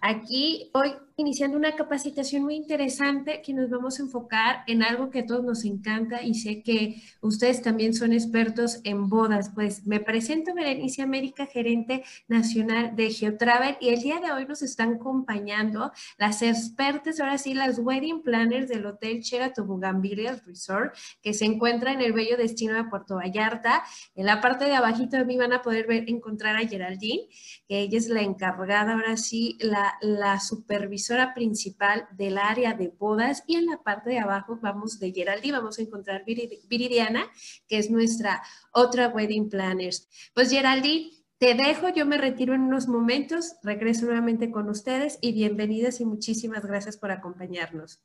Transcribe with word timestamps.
Aquí 0.00 0.70
hoy 0.72 0.94
iniciando 1.18 1.56
una 1.56 1.74
capacitación 1.74 2.42
muy 2.42 2.56
interesante 2.56 3.40
que 3.40 3.54
nos 3.54 3.70
vamos 3.70 3.98
a 3.98 4.02
enfocar 4.02 4.64
en 4.66 4.82
algo 4.82 5.08
que 5.08 5.20
a 5.20 5.26
todos 5.26 5.42
nos 5.42 5.64
encanta 5.64 6.22
y 6.22 6.34
sé 6.34 6.62
que 6.62 7.02
ustedes 7.22 7.62
también 7.62 7.94
son 7.94 8.12
expertos 8.12 8.80
en 8.84 9.08
bodas. 9.08 9.50
Pues 9.54 9.86
me 9.86 9.98
presento 9.98 10.52
Berenice 10.54 11.00
América, 11.00 11.46
gerente 11.46 12.04
nacional 12.28 12.94
de 12.94 13.10
Geotravel 13.10 13.78
y 13.80 13.88
el 13.88 14.02
día 14.02 14.20
de 14.20 14.30
hoy 14.30 14.44
nos 14.44 14.60
están 14.60 14.96
acompañando 14.96 15.90
las 16.18 16.42
expertas, 16.42 17.18
ahora 17.18 17.38
sí, 17.38 17.54
las 17.54 17.78
wedding 17.78 18.22
planners 18.22 18.68
del 18.68 18.84
Hotel 18.84 19.20
Sheraton 19.20 19.66
Bougainvillea 19.66 20.42
Resort 20.44 20.94
que 21.22 21.32
se 21.32 21.46
encuentra 21.46 21.94
en 21.94 22.02
el 22.02 22.12
bello 22.12 22.36
destino 22.36 22.74
de 22.74 22.84
Puerto 22.84 23.16
Vallarta. 23.16 23.84
En 24.14 24.26
la 24.26 24.42
parte 24.42 24.66
de 24.66 24.74
abajito 24.74 25.16
de 25.16 25.24
mí 25.24 25.38
van 25.38 25.54
a 25.54 25.62
poder 25.62 25.86
ver, 25.86 26.04
encontrar 26.08 26.56
a 26.56 26.68
Geraldine, 26.68 27.22
que 27.66 27.80
ella 27.80 27.96
es 27.96 28.08
la 28.08 28.20
encargada, 28.20 28.92
ahora 28.92 29.16
sí, 29.16 29.56
la, 29.62 29.94
la 30.02 30.40
supervisora 30.40 31.05
principal 31.34 32.08
del 32.12 32.38
área 32.38 32.74
de 32.74 32.88
bodas 32.88 33.44
y 33.46 33.56
en 33.56 33.66
la 33.66 33.82
parte 33.82 34.10
de 34.10 34.18
abajo 34.18 34.58
vamos 34.60 34.98
de 34.98 35.12
Geraldine, 35.12 35.58
vamos 35.58 35.78
a 35.78 35.82
encontrar 35.82 36.24
Viridiana, 36.24 37.24
que 37.68 37.78
es 37.78 37.90
nuestra 37.90 38.42
otra 38.72 39.08
wedding 39.08 39.48
planners. 39.48 40.08
Pues 40.34 40.50
Geraldine, 40.50 41.10
te 41.38 41.54
dejo, 41.54 41.88
yo 41.90 42.06
me 42.06 42.18
retiro 42.18 42.54
en 42.54 42.62
unos 42.62 42.88
momentos, 42.88 43.56
regreso 43.62 44.06
nuevamente 44.06 44.50
con 44.50 44.68
ustedes 44.68 45.18
y 45.20 45.32
bienvenidas 45.32 46.00
y 46.00 46.04
muchísimas 46.04 46.64
gracias 46.64 46.96
por 46.96 47.10
acompañarnos. 47.10 48.02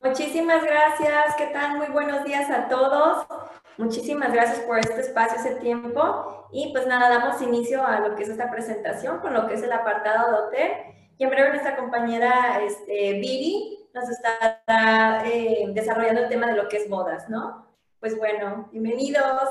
Muchísimas 0.00 0.62
gracias, 0.62 1.34
¿qué 1.36 1.46
tal? 1.46 1.78
Muy 1.78 1.86
buenos 1.86 2.24
días 2.24 2.50
a 2.50 2.68
todos. 2.68 3.26
Muchísimas 3.78 4.32
gracias 4.32 4.60
por 4.60 4.78
este 4.78 5.00
espacio, 5.00 5.38
ese 5.38 5.56
tiempo. 5.56 6.48
Y 6.52 6.72
pues 6.72 6.86
nada, 6.86 7.08
damos 7.08 7.42
inicio 7.42 7.84
a 7.84 8.00
lo 8.00 8.14
que 8.14 8.22
es 8.22 8.28
esta 8.28 8.50
presentación 8.50 9.18
con 9.18 9.34
lo 9.34 9.48
que 9.48 9.54
es 9.54 9.62
el 9.62 9.72
apartado 9.72 10.30
de 10.30 10.38
hotel. 10.38 10.72
Y 11.16 11.24
en 11.24 11.30
breve 11.30 11.50
nuestra 11.50 11.76
compañera 11.76 12.60
este, 12.62 13.20
nos 13.92 14.08
estará 14.08 15.22
eh, 15.24 15.64
desarrollando 15.72 16.22
el 16.22 16.28
tema 16.28 16.48
de 16.48 16.56
lo 16.56 16.68
que 16.68 16.78
es 16.78 16.88
bodas, 16.88 17.28
¿no? 17.28 17.68
Pues 18.00 18.18
bueno, 18.18 18.68
bienvenidos. 18.72 19.48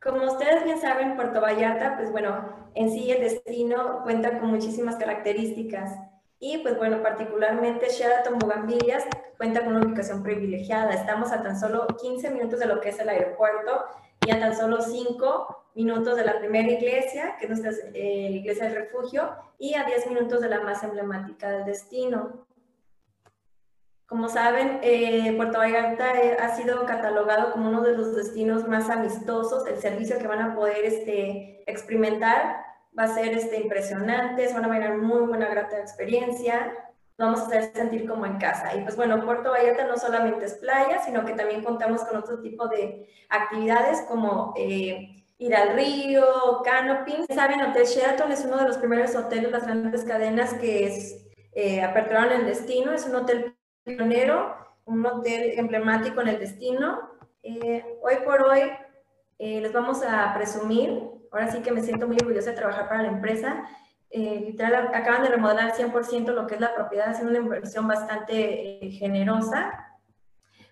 Como 0.00 0.24
ustedes 0.24 0.62
bien 0.62 0.80
saben, 0.80 1.16
Puerto 1.16 1.40
Vallarta, 1.40 1.96
pues 1.96 2.12
bueno, 2.12 2.70
en 2.74 2.92
sí 2.92 3.10
el 3.10 3.20
destino 3.20 4.02
cuenta 4.04 4.38
con 4.38 4.50
muchísimas 4.50 4.94
características. 4.94 5.98
Y 6.38 6.58
pues 6.58 6.76
bueno, 6.76 7.02
particularmente 7.02 7.88
Sheraton 7.88 8.38
Bougainvilleas 8.38 9.06
cuenta 9.36 9.64
con 9.64 9.74
una 9.74 9.86
ubicación 9.86 10.22
privilegiada. 10.22 10.92
Estamos 10.92 11.32
a 11.32 11.42
tan 11.42 11.58
solo 11.58 11.88
15 12.00 12.30
minutos 12.30 12.60
de 12.60 12.66
lo 12.66 12.80
que 12.80 12.90
es 12.90 13.00
el 13.00 13.08
aeropuerto 13.08 13.86
y 14.28 14.30
a 14.30 14.40
tan 14.40 14.54
solo 14.54 14.82
5 14.82 15.70
minutos 15.74 16.14
de 16.14 16.22
la 16.26 16.38
primera 16.38 16.70
iglesia, 16.70 17.36
que 17.38 17.46
es 17.46 17.50
nuestra 17.50 17.72
eh, 17.94 18.30
iglesia 18.30 18.64
del 18.64 18.74
refugio, 18.74 19.30
y 19.58 19.72
a 19.72 19.84
10 19.84 20.08
minutos 20.08 20.42
de 20.42 20.50
la 20.50 20.60
más 20.60 20.82
emblemática 20.82 21.50
del 21.50 21.64
destino. 21.64 22.46
Como 24.06 24.28
saben, 24.28 24.80
eh, 24.82 25.32
Puerto 25.34 25.56
Vallarta 25.56 26.20
eh, 26.20 26.36
ha 26.38 26.54
sido 26.54 26.84
catalogado 26.84 27.52
como 27.52 27.70
uno 27.70 27.80
de 27.80 27.96
los 27.96 28.14
destinos 28.14 28.68
más 28.68 28.90
amistosos. 28.90 29.66
El 29.66 29.78
servicio 29.78 30.18
que 30.18 30.26
van 30.26 30.42
a 30.42 30.54
poder 30.54 30.84
este, 30.84 31.64
experimentar 31.66 32.66
va 32.98 33.04
a 33.04 33.14
ser 33.14 33.28
este, 33.28 33.58
impresionante, 33.58 34.46
se 34.46 34.52
van 34.52 34.66
a 34.66 34.74
tener 34.74 34.98
muy 34.98 35.20
buena, 35.20 35.48
grata 35.48 35.78
experiencia, 35.78 36.70
vamos 37.18 37.40
a 37.40 37.46
hacer 37.46 37.72
sentir 37.74 38.08
como 38.08 38.24
en 38.24 38.38
casa. 38.38 38.74
Y 38.74 38.82
pues 38.82 38.96
bueno, 38.96 39.24
Puerto 39.24 39.50
Vallarta 39.50 39.84
no 39.84 39.96
solamente 39.96 40.46
es 40.46 40.54
playa, 40.54 41.00
sino 41.04 41.24
que 41.24 41.34
también 41.34 41.62
contamos 41.62 42.04
con 42.04 42.16
otro 42.16 42.40
tipo 42.40 42.68
de 42.68 43.08
actividades 43.28 44.02
como 44.08 44.54
ir 45.38 45.54
al 45.54 45.74
río, 45.74 46.62
canoping. 46.64 47.26
Saben, 47.32 47.62
Hotel 47.62 47.86
Sheraton 47.86 48.32
es 48.32 48.44
uno 48.44 48.58
de 48.58 48.68
los 48.68 48.78
primeros 48.78 49.14
hoteles, 49.14 49.50
las 49.50 49.64
grandes 49.64 50.04
cadenas 50.04 50.54
que 50.54 50.86
es, 50.86 51.24
eh, 51.52 51.80
aperturaron 51.80 52.32
el 52.32 52.46
destino. 52.46 52.92
Es 52.92 53.06
un 53.06 53.16
hotel 53.16 53.56
pionero, 53.84 54.56
un 54.84 55.06
hotel 55.06 55.52
emblemático 55.56 56.20
en 56.20 56.28
el 56.28 56.38
destino. 56.40 57.10
Eh, 57.42 57.84
hoy 58.02 58.16
por 58.24 58.42
hoy 58.42 58.62
eh, 59.38 59.60
les 59.60 59.72
vamos 59.72 60.02
a 60.02 60.34
presumir, 60.34 61.00
ahora 61.30 61.50
sí 61.50 61.60
que 61.60 61.70
me 61.70 61.82
siento 61.82 62.08
muy 62.08 62.16
orgullosa 62.16 62.50
de 62.50 62.56
trabajar 62.56 62.88
para 62.88 63.02
la 63.02 63.08
empresa. 63.08 63.64
Eh, 64.10 64.40
literal, 64.46 64.90
acaban 64.94 65.22
de 65.22 65.28
remodelar 65.28 65.72
100% 65.72 66.32
lo 66.32 66.46
que 66.46 66.54
es 66.54 66.60
la 66.60 66.74
propiedad, 66.74 67.10
haciendo 67.10 67.30
una 67.30 67.40
inversión 67.40 67.86
bastante 67.86 68.90
generosa 68.92 69.88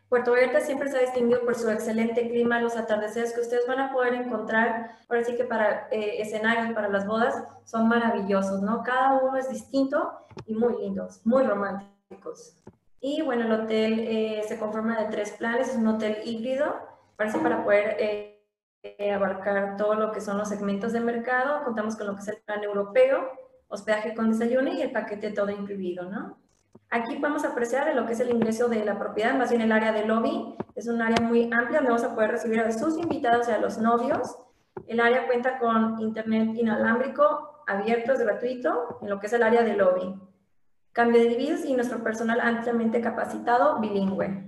Puerto 0.09 0.31
Vallarta 0.31 0.61
siempre 0.61 0.89
se 0.89 0.99
ha 0.99 1.01
distinguido 1.01 1.45
por 1.45 1.57
su 1.57 1.69
excelente 1.69 2.29
clima, 2.29 2.61
los 2.61 2.77
atardeceres 2.77 3.33
que 3.33 3.41
ustedes 3.41 3.67
van 3.67 3.81
a 3.81 3.93
poder 3.93 4.15
encontrar, 4.15 4.93
ahora 5.09 5.25
sí 5.25 5.37
que 5.37 5.45
para 5.45 5.89
eh, 5.91 6.23
escenarios, 6.23 6.73
para 6.75 6.89
las 6.89 7.07
bodas, 7.07 7.43
son 7.65 7.89
maravillosos, 7.89 8.63
¿no? 8.63 8.85
Cada 8.85 9.19
uno 9.21 9.37
es 9.37 9.49
distinto 9.49 10.13
y 10.47 10.55
muy 10.55 10.81
lindos, 10.81 11.21
muy 11.25 11.43
románticos. 11.43 12.57
Y 13.01 13.23
bueno, 13.23 13.47
el 13.47 13.53
hotel 13.53 13.99
eh, 13.99 14.45
se 14.47 14.59
conforma 14.61 15.01
de 15.01 15.09
tres 15.11 15.33
planes, 15.33 15.71
es 15.71 15.77
un 15.77 15.89
hotel 15.89 16.19
híbrido, 16.25 16.77
parece 17.17 17.39
para 17.39 17.65
poder 17.65 17.97
eh, 18.83 19.13
abarcar 19.13 19.77
todo 19.77 19.95
lo 19.95 20.13
que 20.13 20.21
son 20.21 20.39
los 20.39 20.49
segmentos 20.49 20.93
de 20.93 21.01
mercado. 21.01 21.65
Contamos 21.65 21.97
con 21.97 22.07
lo 22.07 22.15
que 22.15 22.23
es 22.23 22.29
el 22.29 22.39
plan 22.45 22.63
europeo, 22.63 23.31
hospedaje 23.69 24.15
con 24.15 24.31
desayuno 24.31 24.73
y 24.73 24.83
el 24.83 24.93
paquete 24.93 25.31
todo 25.31 25.51
incluido, 25.51 26.11
¿no? 26.11 26.39
Aquí 26.91 27.17
podemos 27.17 27.45
apreciar 27.45 27.93
lo 27.95 28.07
que 28.07 28.13
es 28.13 28.21
el 28.21 28.31
ingreso 28.31 28.69
de 28.69 28.85
la 28.85 28.99
propiedad, 28.99 29.35
más 29.35 29.51
bien 29.51 29.63
el 29.63 29.73
área 29.73 29.93
de 29.93 30.07
lobby. 30.07 30.55
Es 30.77 30.87
un 30.87 31.03
área 31.03 31.27
muy 31.27 31.51
amplia 31.53 31.79
donde 31.79 31.91
vamos 31.91 32.05
a 32.05 32.15
poder 32.15 32.31
recibir 32.31 32.61
a 32.61 32.71
sus 32.71 32.97
invitados 32.97 33.49
y 33.49 33.53
a 33.53 33.59
los 33.59 33.79
novios. 33.79 34.39
El 34.87 35.01
área 35.01 35.27
cuenta 35.27 35.59
con 35.59 36.01
internet 36.01 36.51
inalámbrico 36.55 37.65
abierto, 37.67 38.13
es 38.13 38.21
gratuito, 38.21 38.99
en 39.03 39.11
lo 39.11 39.19
que 39.19 39.27
es 39.27 39.33
el 39.33 39.43
área 39.43 39.63
de 39.63 39.77
lobby. 39.77 40.15
Cambio 40.93 41.21
de 41.21 41.29
divisas 41.29 41.65
y 41.65 41.75
nuestro 41.75 42.03
personal 42.03 42.41
ampliamente 42.41 43.01
capacitado 43.01 43.81
bilingüe. 43.81 44.46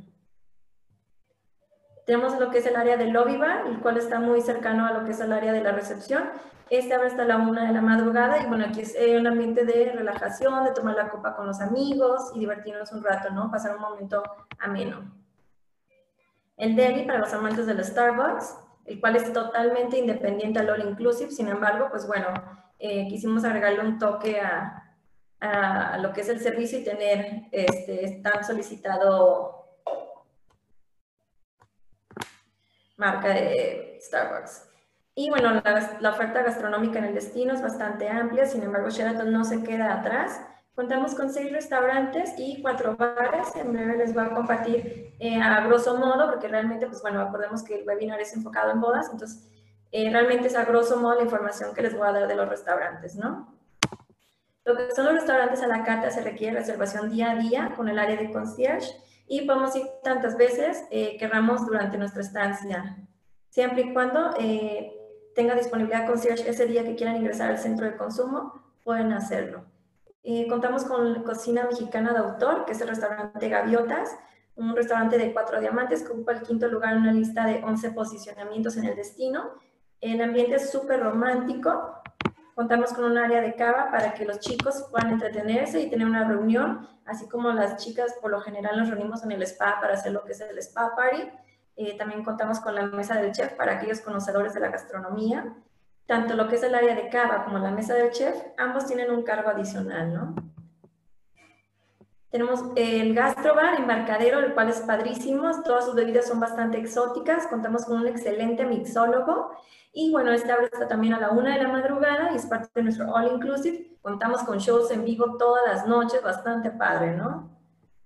Tenemos 2.09 2.41
lo 2.41 2.51
que 2.51 2.57
es 2.57 2.65
el 2.65 2.75
área 2.75 2.97
del 2.97 3.11
lobby 3.11 3.37
bar, 3.37 3.67
el 3.67 3.81
cual 3.81 3.99
está 3.99 4.19
muy 4.19 4.41
cercano 4.41 4.87
a 4.87 4.93
lo 4.93 5.05
que 5.05 5.11
es 5.11 5.21
el 5.21 5.31
área 5.31 5.53
de 5.53 5.61
la 5.61 5.73
recepción. 5.73 6.31
Este 6.71 6.95
abre 6.95 7.09
hasta 7.09 7.27
la 7.27 7.37
una 7.37 7.67
de 7.67 7.75
la 7.75 7.83
madrugada 7.83 8.43
y 8.43 8.47
bueno, 8.47 8.65
aquí 8.65 8.81
es 8.81 8.95
eh, 8.95 9.19
un 9.19 9.27
ambiente 9.27 9.67
de 9.67 9.93
relajación, 9.93 10.65
de 10.65 10.71
tomar 10.71 10.97
la 10.97 11.11
copa 11.11 11.37
con 11.37 11.47
los 11.47 11.61
amigos 11.61 12.33
y 12.35 12.39
divertirnos 12.39 12.93
un 12.93 13.05
rato, 13.05 13.29
¿no? 13.29 13.51
Pasar 13.51 13.77
un 13.77 13.83
momento 13.83 14.23
ameno. 14.59 15.15
El 16.57 16.77
deli 16.77 17.05
para 17.05 17.19
los 17.19 17.35
amantes 17.35 17.67
del 17.67 17.85
Starbucks, 17.85 18.57
el 18.87 19.01
cual 19.01 19.17
es 19.17 19.31
totalmente 19.31 19.99
independiente 19.99 20.61
al 20.61 20.71
All 20.71 20.89
Inclusive, 20.89 21.31
sin 21.31 21.49
embargo, 21.49 21.89
pues 21.91 22.07
bueno, 22.07 22.29
eh, 22.79 23.07
quisimos 23.07 23.45
agregarle 23.45 23.81
un 23.81 23.99
toque 23.99 24.41
a, 24.41 24.97
a, 25.41 25.99
lo 25.99 26.15
que 26.15 26.23
es 26.23 26.31
el 26.31 26.41
servicio 26.41 26.79
y 26.79 26.85
tener 26.85 27.49
este 27.53 28.23
tan 28.23 28.43
solicitado 28.45 29.58
marca 32.99 33.29
de 33.29 33.99
Starbucks. 34.03 34.69
Y 35.15 35.31
bueno, 35.31 35.61
la, 36.01 36.11
oferta 36.11 36.43
gastronómica 36.43 36.99
en 36.99 37.07
el 37.07 37.15
destino 37.15 37.55
es 37.55 37.63
bastante 37.63 38.09
amplia, 38.09 38.47
sin 38.47 38.63
embargo 38.63 38.91
Sheraton 38.91 39.33
no 39.33 39.45
se 39.45 39.63
queda 39.63 39.95
atrás. 39.95 40.41
Contamos 40.75 41.15
con 41.15 41.33
seis 41.33 41.51
restaurantes 41.51 42.35
y 42.39 42.63
cuatro 42.63 42.97
bares. 42.97 43.49
En 43.57 43.73
breve 43.73 43.97
les 43.97 44.15
voy 44.15 44.25
a 44.25 44.31
compartir 44.31 45.17
eh, 45.19 45.41
a 45.41 45.61
grosso 45.67 45.97
modo, 45.97 46.31
porque 46.31 46.47
realmente, 46.47 46.87
pues 46.87 47.03
bueno, 47.03 47.21
acordemos 47.21 47.65
que 47.65 47.81
el 47.81 47.87
webinar 47.87 48.21
es 48.21 48.33
enfocado 48.33 48.71
en 48.71 48.81
bodas, 48.81 49.09
entonces 49.11 49.49
eh, 49.91 50.09
realmente 50.11 50.47
es 50.47 50.55
a 50.55 50.65
grosso 50.65 50.99
modo 50.99 51.17
la 51.17 51.23
información 51.23 51.75
que 51.75 51.83
les 51.83 51.97
voy 51.97 52.07
a 52.07 52.13
dar 52.13 52.29
de 52.29 52.37
los 52.37 52.49
restaurantes, 52.49 53.17
¿no? 53.17 53.59
Lo 54.65 54.77
que 54.77 54.95
son 54.95 55.07
los 55.07 55.15
restaurantes 55.15 55.63
a 55.63 55.67
la 55.67 55.83
carta 55.83 56.11
se 56.11 56.21
requiere 56.21 56.59
reservación 56.59 57.11
día 57.11 57.33
a 57.33 57.35
día 57.37 57.73
con 57.75 57.89
el 57.89 57.99
área 57.99 58.17
de 58.17 58.31
concierge 58.31 58.95
y 59.29 59.43
podemos 59.43 59.77
ir 59.77 59.87
tantas 60.03 60.37
veces 60.37 60.85
eh, 60.91 61.17
querramos 61.19 61.67
durante 61.67 61.99
nuestra 61.99 62.23
estancia, 62.23 62.97
siempre 63.51 63.83
y 63.83 63.93
cuando 63.93 64.31
eh, 64.39 64.93
tenga 65.35 65.55
disponibilidad 65.55 66.07
concierge 66.07 66.49
ese 66.49 66.67
día 66.67 66.85
que 66.85 66.97
quieran 66.97 67.17
ingresar 67.17 67.51
al 67.51 67.59
centro 67.59 67.87
de 67.87 67.97
consumo, 67.97 68.55
pueden 68.83 69.13
hacerlo. 69.13 69.65
Eh, 70.23 70.47
contamos 70.49 70.85
con 70.85 71.23
Cocina 71.23 71.65
Mexicana 71.65 72.13
de 72.13 72.19
Autor, 72.19 72.65
que 72.65 72.73
es 72.73 72.81
el 72.81 72.89
restaurante 72.89 73.49
Gaviotas, 73.49 74.17
un 74.57 74.75
restaurante 74.75 75.17
de 75.19 75.33
cuatro 75.33 75.61
diamantes 75.61 76.03
que 76.03 76.13
ocupa 76.13 76.33
el 76.33 76.43
quinto 76.43 76.67
lugar 76.67 76.95
en 76.95 77.03
una 77.03 77.13
lista 77.13 77.47
de 77.47 77.63
11 77.63 77.93
posicionamientos 77.93 78.77
en 78.77 78.87
el 78.87 78.97
destino. 78.97 79.51
El 80.01 80.21
ambiente 80.21 80.57
es 80.57 80.71
súper 80.71 81.01
romántico, 81.01 82.03
Contamos 82.59 82.93
con 82.93 83.05
un 83.05 83.17
área 83.17 83.41
de 83.41 83.55
cava 83.55 83.89
para 83.89 84.15
que 84.15 84.25
los 84.25 84.41
chicos 84.41 84.89
puedan 84.91 85.13
entretenerse 85.13 85.81
y 85.81 85.89
tener 85.89 86.05
una 86.05 86.27
reunión, 86.27 86.89
así 87.05 87.29
como 87.29 87.53
las 87.53 87.77
chicas 87.77 88.17
por 88.21 88.33
lo 88.33 88.41
general 88.41 88.77
nos 88.77 88.89
reunimos 88.89 89.23
en 89.23 89.31
el 89.31 89.43
spa 89.43 89.79
para 89.81 89.95
hacer 89.95 90.11
lo 90.11 90.25
que 90.25 90.33
es 90.33 90.41
el 90.41 90.59
spa 90.59 90.93
party. 90.97 91.31
Eh, 91.77 91.97
también 91.97 92.25
contamos 92.25 92.59
con 92.59 92.75
la 92.75 92.83
mesa 92.83 93.15
del 93.15 93.31
chef 93.31 93.53
para 93.53 93.75
aquellos 93.75 94.01
conocedores 94.01 94.55
de 94.55 94.59
la 94.59 94.71
gastronomía. 94.71 95.55
Tanto 96.07 96.35
lo 96.35 96.49
que 96.49 96.57
es 96.57 96.63
el 96.65 96.75
área 96.75 96.97
de 96.97 97.09
cava 97.09 97.45
como 97.45 97.61
la 97.61 97.71
mesa 97.71 97.95
del 97.95 98.11
chef, 98.11 98.35
ambos 98.57 98.87
tienen 98.87 99.13
un 99.13 99.23
cargo 99.23 99.51
adicional, 99.51 100.13
¿no? 100.13 100.35
Tenemos 102.31 102.63
el 102.77 103.15
Gastrobar 103.15 103.81
Embarcadero, 103.81 104.41
el 104.41 104.53
cual 104.53 104.69
es 104.69 104.81
padrísimo. 104.81 105.51
Todas 105.63 105.87
sus 105.87 105.95
bebidas 105.95 106.27
son 106.27 106.41
bastante 106.41 106.79
exóticas. 106.79 107.47
Contamos 107.47 107.87
con 107.87 108.01
un 108.01 108.07
excelente 108.07 108.67
mixólogo. 108.67 109.51
Y 109.93 110.13
bueno, 110.13 110.33
este 110.33 110.53
abre 110.53 110.69
también 110.89 111.15
a 111.15 111.21
la 111.21 111.31
una 111.31 111.57
de 111.57 111.63
la 111.63 111.71
madrugada 111.71 112.31
y 112.33 112.37
es 112.37 112.45
parte 112.45 112.69
de 112.75 112.83
nuestro 112.83 113.11
All 113.11 113.33
Inclusive. 113.33 113.97
Contamos 114.03 114.43
con 114.43 114.59
shows 114.59 114.91
en 114.91 115.05
vivo 115.05 115.39
todas 115.39 115.63
las 115.67 115.87
noches, 115.87 116.23
bastante 116.23 116.71
padre, 116.71 117.17
¿no? 117.17 117.59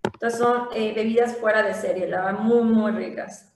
Entonces 0.05 0.39
son 0.39 0.69
eh, 0.73 0.93
bebidas 0.95 1.37
fuera 1.37 1.65
de 1.65 1.75
serie, 1.75 2.07
la 2.07 2.33
muy, 2.33 2.63
muy 2.63 2.93
ricas. 2.93 3.53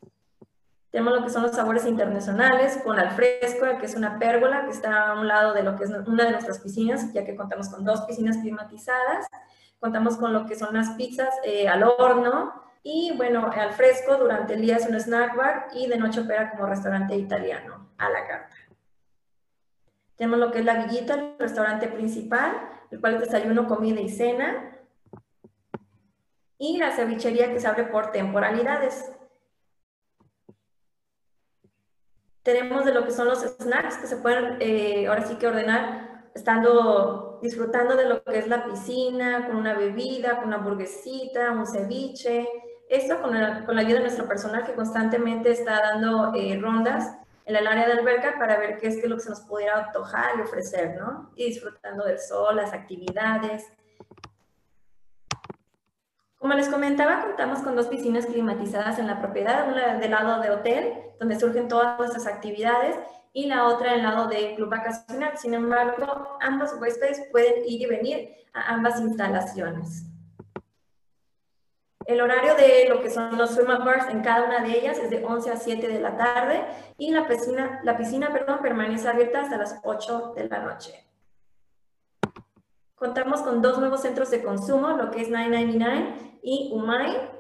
Tenemos 0.91 1.15
lo 1.15 1.23
que 1.23 1.31
son 1.31 1.43
los 1.43 1.53
sabores 1.53 1.87
internacionales 1.87 2.81
con 2.83 2.99
alfresco, 2.99 3.67
que 3.79 3.87
es 3.87 3.95
una 3.95 4.19
pérgola 4.19 4.65
que 4.65 4.71
está 4.71 5.11
a 5.11 5.21
un 5.21 5.29
lado 5.29 5.53
de 5.53 5.63
lo 5.63 5.77
que 5.77 5.85
es 5.85 5.91
una 5.91 6.25
de 6.25 6.33
nuestras 6.33 6.59
piscinas, 6.59 7.13
ya 7.13 7.25
que 7.25 7.37
contamos 7.37 7.69
con 7.69 7.85
dos 7.85 8.01
piscinas 8.03 8.39
climatizadas. 8.39 9.27
Contamos 9.79 10.17
con 10.17 10.33
lo 10.33 10.47
que 10.47 10.57
son 10.57 10.75
las 10.75 10.91
pizzas 10.91 11.35
eh, 11.45 11.69
al 11.69 11.85
horno 11.85 12.63
y, 12.83 13.13
bueno, 13.17 13.51
al 13.53 13.73
fresco 13.73 14.17
durante 14.17 14.55
el 14.55 14.63
día 14.63 14.77
es 14.77 14.87
un 14.87 14.95
snack 14.95 15.37
bar 15.37 15.69
y 15.75 15.87
de 15.87 15.99
noche 15.99 16.21
opera 16.21 16.51
como 16.51 16.67
restaurante 16.67 17.17
italiano 17.17 17.91
a 17.99 18.09
la 18.09 18.27
carta. 18.27 18.57
Tenemos 20.17 20.39
lo 20.39 20.51
que 20.51 20.61
es 20.61 20.65
la 20.65 20.85
Villita, 20.85 21.15
el 21.15 21.37
restaurante 21.39 21.89
principal, 21.89 22.53
el 22.91 23.01
cual 23.01 23.17
es 23.17 23.21
desayuno, 23.21 23.67
comida 23.67 24.01
y 24.01 24.09
cena. 24.09 24.79
Y 26.59 26.79
la 26.79 26.91
cevichería 26.93 27.53
que 27.53 27.61
se 27.61 27.67
abre 27.67 27.85
por 27.85 28.13
temporalidades. 28.13 29.13
Tenemos 32.43 32.85
de 32.85 32.95
lo 32.95 33.05
que 33.05 33.11
son 33.11 33.29
los 33.29 33.41
snacks 33.41 33.99
que 33.99 34.07
se 34.07 34.17
pueden 34.17 34.57
eh, 34.61 35.09
ahora 35.09 35.27
sí 35.27 35.35
que 35.35 35.49
ordenar 35.49 36.06
estando 36.37 37.39
disfrutando 37.41 37.97
de 37.97 38.05
lo 38.05 38.23
que 38.23 38.39
es 38.39 38.47
la 38.47 38.67
piscina, 38.67 39.47
con 39.47 39.57
una 39.57 39.73
bebida, 39.73 40.37
con 40.37 40.49
una 40.49 40.59
burguesita, 40.59 41.51
un 41.51 41.67
ceviche. 41.67 42.47
Esto 42.89 43.21
con 43.21 43.35
la, 43.35 43.65
con 43.65 43.75
la 43.75 43.81
ayuda 43.81 43.97
de 43.97 44.03
nuestro 44.03 44.29
personal 44.29 44.65
que 44.65 44.75
constantemente 44.75 45.51
está 45.51 45.81
dando 45.81 46.35
eh, 46.35 46.59
rondas 46.61 47.17
en 47.47 47.57
el 47.57 47.67
área 47.67 47.87
de 47.87 47.95
alberca 47.95 48.35
para 48.39 48.59
ver 48.59 48.77
qué 48.79 48.89
es 48.89 49.01
que 49.01 49.09
lo 49.09 49.17
que 49.17 49.23
se 49.23 49.31
nos 49.31 49.41
pudiera 49.41 49.87
antojar 49.87 50.39
y 50.39 50.43
ofrecer, 50.43 50.97
¿no? 50.99 51.31
Y 51.37 51.47
disfrutando 51.47 52.05
del 52.05 52.19
sol, 52.19 52.57
las 52.57 52.73
actividades. 52.73 53.65
Como 56.39 56.53
les 56.53 56.69
comentaba, 56.69 57.25
contamos 57.25 57.61
con 57.61 57.75
dos 57.75 57.87
piscinas 57.87 58.27
climatizadas 58.27 58.99
en 58.99 59.07
la 59.07 59.21
propiedad, 59.21 59.69
una 59.69 59.95
del 59.97 60.11
lado 60.11 60.43
de 60.43 60.51
hotel, 60.51 60.93
donde 61.19 61.41
surgen 61.41 61.67
todas 61.67 61.99
nuestras 61.99 62.27
actividades, 62.27 62.97
y 63.37 63.45
la 63.49 63.67
otra 63.67 63.93
del 63.93 64.03
lado 64.03 64.29
de 64.29 64.55
club 64.55 64.71
vacacional. 64.71 65.37
Sin 65.37 65.53
embargo, 65.53 66.39
ambos 66.41 66.73
huéspedes 66.81 67.21
pueden 67.31 67.67
ir 67.67 67.83
y 67.83 67.87
venir 67.87 68.31
a 68.55 68.73
ambas 68.73 68.99
instalaciones. 68.99 70.07
El 72.07 72.23
horario 72.23 72.55
de 72.55 72.89
lo 72.89 73.03
que 73.03 73.11
son 73.11 73.37
los 73.37 73.51
swim 73.51 73.67
bars 73.67 74.09
en 74.09 74.23
cada 74.23 74.47
una 74.47 74.63
de 74.63 74.79
ellas 74.79 74.97
es 74.97 75.11
de 75.11 75.23
11 75.23 75.51
a 75.51 75.57
7 75.59 75.87
de 75.87 76.01
la 76.01 76.17
tarde 76.17 76.65
y 76.97 77.11
la 77.11 77.29
piscina, 77.29 77.81
la 77.85 77.99
piscina 77.99 78.33
perdón, 78.33 78.61
permanece 78.63 79.07
abierta 79.07 79.43
hasta 79.43 79.59
las 79.59 79.81
8 79.85 80.33
de 80.35 80.49
la 80.49 80.61
noche. 80.61 81.07
Contamos 82.95 83.43
con 83.43 83.61
dos 83.61 83.79
nuevos 83.79 84.01
centros 84.01 84.31
de 84.31 84.43
consumo, 84.43 84.93
lo 84.93 85.11
que 85.11 85.21
es 85.21 85.29
999 85.29 86.39
y 86.43 86.71
Umay. 86.73 87.36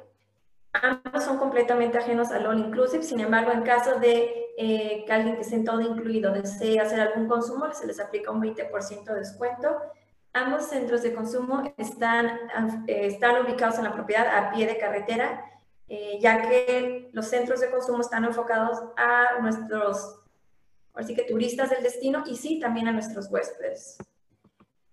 Ambos 0.82 1.24
son 1.24 1.38
completamente 1.38 1.98
ajenos 1.98 2.30
al 2.30 2.46
All 2.46 2.58
Inclusive, 2.58 3.02
sin 3.02 3.20
embargo, 3.20 3.52
en 3.52 3.62
caso 3.62 3.98
de 3.98 4.46
eh, 4.58 5.04
que 5.06 5.12
alguien 5.12 5.36
que 5.36 5.42
esté 5.42 5.56
en 5.56 5.64
todo 5.64 5.80
incluido 5.80 6.32
desee 6.32 6.80
hacer 6.80 7.00
algún 7.00 7.28
consumo, 7.28 7.72
se 7.72 7.86
les 7.86 8.00
aplica 8.00 8.30
un 8.30 8.42
20% 8.42 9.04
de 9.04 9.18
descuento. 9.18 9.76
Ambos 10.32 10.66
centros 10.66 11.02
de 11.02 11.14
consumo 11.14 11.62
están, 11.76 12.26
eh, 12.86 13.06
están 13.06 13.44
ubicados 13.44 13.78
en 13.78 13.84
la 13.84 13.92
propiedad 13.92 14.26
a 14.36 14.50
pie 14.50 14.66
de 14.66 14.78
carretera, 14.78 15.44
eh, 15.88 16.18
ya 16.20 16.42
que 16.42 17.10
los 17.12 17.26
centros 17.26 17.60
de 17.60 17.70
consumo 17.70 18.00
están 18.00 18.24
enfocados 18.24 18.82
a 18.96 19.40
nuestros, 19.40 20.20
así 20.94 21.14
que 21.14 21.22
turistas 21.22 21.70
del 21.70 21.82
destino 21.82 22.24
y 22.26 22.36
sí, 22.36 22.58
también 22.58 22.88
a 22.88 22.92
nuestros 22.92 23.30
huéspedes. 23.30 23.98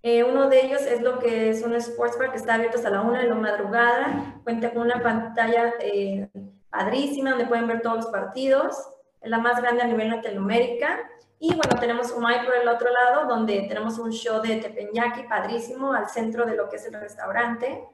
Eh, 0.05 0.21
uno 0.21 0.49
de 0.49 0.65
ellos 0.65 0.81
es 0.81 1.01
lo 1.01 1.17
que 1.17 1.49
es 1.49 1.63
un 1.63 1.73
sports 1.75 2.19
bar 2.19 2.31
que 2.31 2.35
está 2.35 2.55
abierto 2.55 2.75
hasta 2.75 2.89
la 2.89 3.01
una 3.01 3.21
de 3.21 3.29
la 3.29 3.35
madrugada. 3.35 4.41
Cuenta 4.43 4.73
con 4.73 4.81
una 4.81 5.01
pantalla 5.01 5.75
eh, 5.79 6.29
padrísima 6.69 7.29
donde 7.29 7.45
pueden 7.45 7.67
ver 7.67 7.81
todos 7.81 7.95
los 7.95 8.05
partidos. 8.07 8.75
Es 9.21 9.29
la 9.29 9.37
más 9.37 9.61
grande 9.61 9.81
a 9.81 9.87
nivel 9.87 10.09
Latinoamérica. 10.09 11.09
Y 11.39 11.55
bueno, 11.55 11.79
tenemos 11.79 12.11
Umay 12.11 12.45
por 12.45 12.53
el 12.53 12.67
otro 12.67 12.89
lado, 12.91 13.27
donde 13.29 13.61
tenemos 13.69 13.97
un 13.97 14.11
show 14.11 14.41
de 14.41 14.57
tepenyaki 14.57 15.23
padrísimo 15.23 15.93
al 15.93 16.09
centro 16.09 16.45
de 16.45 16.55
lo 16.55 16.67
que 16.67 16.75
es 16.75 16.85
el 16.85 16.93
restaurante. 16.99 17.87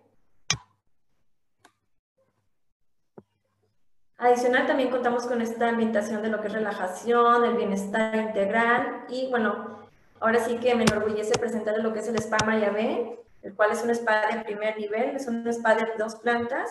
Adicional, 4.17 4.65
también 4.65 4.89
contamos 4.89 5.27
con 5.27 5.41
esta 5.41 5.69
ambientación 5.69 6.23
de 6.23 6.29
lo 6.29 6.41
que 6.41 6.47
es 6.47 6.53
relajación, 6.53 7.45
el 7.45 7.53
bienestar 7.53 8.15
integral 8.15 9.05
y 9.09 9.29
bueno, 9.29 9.78
Ahora 10.19 10.39
sí 10.39 10.57
que 10.57 10.75
me 10.75 10.83
enorgullece 10.83 11.37
presentarles 11.39 11.83
lo 11.83 11.93
que 11.93 11.99
es 11.99 12.07
el 12.07 12.15
Spa 12.17 12.37
Mayabé, 12.45 13.19
el 13.41 13.55
cual 13.55 13.71
es 13.71 13.83
un 13.83 13.89
spa 13.91 14.27
de 14.27 14.43
primer 14.43 14.77
nivel, 14.77 15.15
es 15.15 15.27
un 15.27 15.47
spa 15.47 15.75
de 15.75 15.87
dos 15.97 16.15
plantas, 16.15 16.69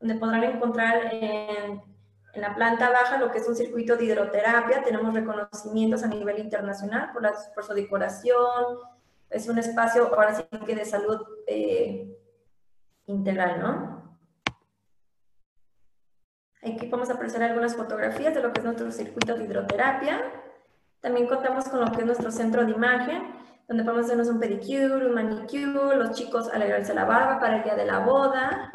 donde 0.00 0.14
podrán 0.14 0.44
encontrar 0.44 1.12
en, 1.12 1.82
en 2.32 2.40
la 2.40 2.54
planta 2.54 2.90
baja 2.90 3.18
lo 3.18 3.30
que 3.30 3.38
es 3.38 3.48
un 3.48 3.56
circuito 3.56 3.96
de 3.96 4.04
hidroterapia, 4.04 4.82
tenemos 4.82 5.12
reconocimientos 5.14 6.02
a 6.02 6.08
nivel 6.08 6.38
internacional 6.38 7.10
por, 7.12 7.22
por 7.54 7.64
su 7.64 7.74
decoración, 7.74 8.78
es 9.30 9.48
un 9.48 9.58
espacio 9.58 10.14
ahora 10.14 10.34
sí 10.34 10.44
que 10.64 10.74
de 10.74 10.84
salud 10.84 11.20
eh, 11.46 12.14
integral, 13.06 13.60
¿no? 13.60 14.18
Aquí 16.62 16.88
vamos 16.88 17.10
a 17.10 17.14
apreciar 17.14 17.42
algunas 17.42 17.76
fotografías 17.76 18.34
de 18.34 18.42
lo 18.42 18.52
que 18.52 18.60
es 18.60 18.64
nuestro 18.64 18.90
circuito 18.90 19.34
de 19.34 19.44
hidroterapia. 19.44 20.32
También 21.06 21.28
contamos 21.28 21.68
con 21.68 21.78
lo 21.78 21.92
que 21.92 22.00
es 22.00 22.04
nuestro 22.04 22.32
centro 22.32 22.66
de 22.66 22.72
imagen, 22.72 23.32
donde 23.68 23.84
podemos 23.84 24.06
hacernos 24.06 24.26
un 24.26 24.40
pedicure, 24.40 25.06
un 25.06 25.14
manicure, 25.14 25.96
los 25.96 26.10
chicos 26.16 26.48
alegrarse 26.52 26.94
la 26.94 27.04
barba 27.04 27.38
para 27.38 27.58
el 27.58 27.62
día 27.62 27.76
de 27.76 27.84
la 27.84 28.00
boda. 28.00 28.72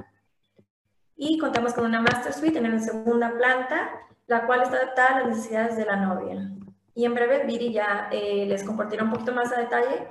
Y 1.18 1.38
contamos 1.40 1.74
con 1.74 1.84
una 1.84 2.00
master 2.00 2.32
suite 2.32 2.58
en 2.58 2.72
la 2.72 2.80
segunda 2.80 3.34
planta, 3.38 3.90
la 4.28 4.46
cual 4.48 4.62
está 4.62 4.78
adaptada 4.78 5.08
a 5.10 5.20
las 5.20 5.28
necesidades 5.28 5.76
de 5.76 5.84
la 5.84 5.98
novia. 5.98 6.50
Y 6.96 7.04
en 7.04 7.14
breve, 7.16 7.46
Viri 7.46 7.74
ya 7.74 8.08
eh, 8.14 8.46
les 8.48 8.64
compartirá 8.64 9.04
un 9.04 9.12
poquito 9.12 9.34
más 9.34 9.52
a 9.52 9.60
detalle, 9.60 10.08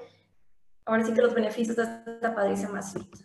ahora 0.84 1.02
sí 1.02 1.14
que 1.14 1.22
los 1.22 1.32
beneficios 1.32 1.74
de 1.78 1.84
esta 1.84 2.34
padrísima 2.34 2.82
suite. 2.82 3.16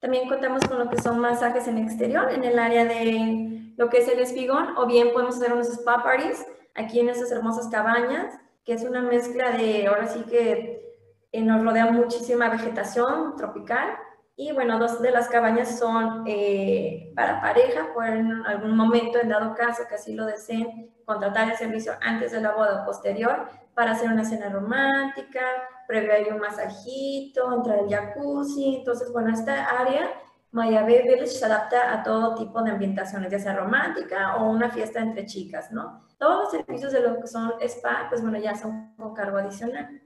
También 0.00 0.26
contamos 0.26 0.64
con 0.64 0.78
lo 0.78 0.88
que 0.88 1.02
son 1.02 1.18
masajes 1.18 1.68
en 1.68 1.76
exterior, 1.76 2.32
en 2.32 2.44
el 2.44 2.58
área 2.58 2.86
de 2.86 3.74
lo 3.76 3.90
que 3.90 3.98
es 3.98 4.08
el 4.08 4.20
espigón, 4.20 4.74
o 4.78 4.86
bien 4.86 5.12
podemos 5.12 5.36
hacer 5.36 5.52
unos 5.52 5.68
spa 5.68 6.02
parties, 6.02 6.46
aquí 6.76 7.00
en 7.00 7.08
estas 7.08 7.30
hermosas 7.32 7.68
cabañas, 7.68 8.38
que 8.64 8.72
es 8.72 8.82
una 8.84 9.02
mezcla 9.02 9.52
de, 9.52 9.86
ahora 9.86 10.08
sí 10.08 10.24
que 10.24 10.86
eh, 11.32 11.42
nos 11.42 11.62
rodea 11.62 11.90
muchísima 11.90 12.48
vegetación 12.48 13.36
tropical. 13.36 13.90
Y 14.38 14.52
bueno, 14.52 14.78
dos 14.78 15.00
de 15.00 15.10
las 15.10 15.28
cabañas 15.28 15.78
son 15.78 16.24
eh, 16.26 17.12
para 17.16 17.40
pareja, 17.40 17.92
pueden 17.94 18.30
en 18.30 18.46
algún 18.46 18.76
momento, 18.76 19.18
en 19.18 19.30
dado 19.30 19.54
caso 19.54 19.84
que 19.88 19.94
así 19.94 20.14
lo 20.14 20.26
deseen, 20.26 20.94
contratar 21.06 21.50
el 21.50 21.56
servicio 21.56 21.92
antes 22.02 22.32
de 22.32 22.40
la 22.40 22.52
boda 22.52 22.84
posterior 22.84 23.46
para 23.74 23.92
hacer 23.92 24.10
una 24.10 24.24
cena 24.24 24.50
romántica, 24.50 25.40
previo 25.86 26.12
hay 26.12 26.24
un 26.30 26.38
masajito, 26.38 27.54
entrar 27.54 27.78
al 27.78 27.88
jacuzzi. 27.88 28.76
Entonces, 28.76 29.10
bueno, 29.12 29.32
esta 29.32 29.64
área 29.64 30.10
Maya 30.50 30.84
Village 30.84 31.26
se 31.26 31.44
adapta 31.44 31.92
a 31.92 32.02
todo 32.02 32.34
tipo 32.34 32.62
de 32.62 32.70
ambientaciones, 32.70 33.30
ya 33.30 33.38
sea 33.38 33.56
romántica 33.56 34.36
o 34.36 34.50
una 34.50 34.70
fiesta 34.70 35.00
entre 35.00 35.26
chicas, 35.26 35.70
¿no? 35.70 36.05
Todos 36.18 36.44
los 36.44 36.50
servicios 36.50 36.92
de 36.92 37.00
lo 37.00 37.20
que 37.20 37.26
son 37.26 37.52
spa, 37.60 38.06
pues 38.08 38.22
bueno, 38.22 38.38
ya 38.38 38.54
son 38.54 38.94
con 38.96 39.14
cargo 39.14 39.38
adicional. 39.38 40.00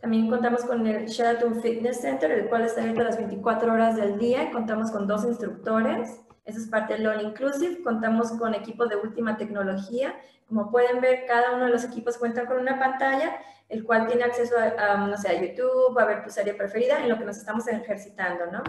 También 0.00 0.28
contamos 0.28 0.64
con 0.64 0.86
el 0.86 1.06
Sheraton 1.06 1.60
Fitness 1.62 2.00
Center, 2.00 2.30
el 2.30 2.48
cual 2.48 2.62
está 2.62 2.80
abierto 2.82 3.02
las 3.02 3.16
24 3.16 3.72
horas 3.72 3.96
del 3.96 4.18
día. 4.18 4.50
Contamos 4.52 4.90
con 4.90 5.06
dos 5.06 5.24
instructores. 5.24 6.20
Eso 6.44 6.60
es 6.60 6.68
parte 6.68 6.94
del 6.94 7.06
All 7.06 7.22
Inclusive. 7.22 7.82
Contamos 7.82 8.30
con 8.32 8.54
equipos 8.54 8.88
de 8.88 8.96
última 8.96 9.36
tecnología. 9.36 10.14
Como 10.46 10.70
pueden 10.70 11.00
ver, 11.00 11.24
cada 11.26 11.56
uno 11.56 11.64
de 11.64 11.72
los 11.72 11.82
equipos 11.82 12.18
cuenta 12.18 12.46
con 12.46 12.58
una 12.58 12.78
pantalla, 12.78 13.36
el 13.68 13.84
cual 13.84 14.06
tiene 14.06 14.22
acceso 14.22 14.54
a, 14.56 14.96
no 14.96 15.16
sé, 15.16 15.28
a 15.28 15.40
YouTube, 15.40 15.98
a 15.98 16.04
ver 16.04 16.22
tu 16.22 16.30
serie 16.30 16.54
preferida, 16.54 17.00
en 17.02 17.08
lo 17.08 17.18
que 17.18 17.24
nos 17.24 17.36
estamos 17.36 17.66
ejercitando, 17.66 18.46
¿no? 18.46 18.62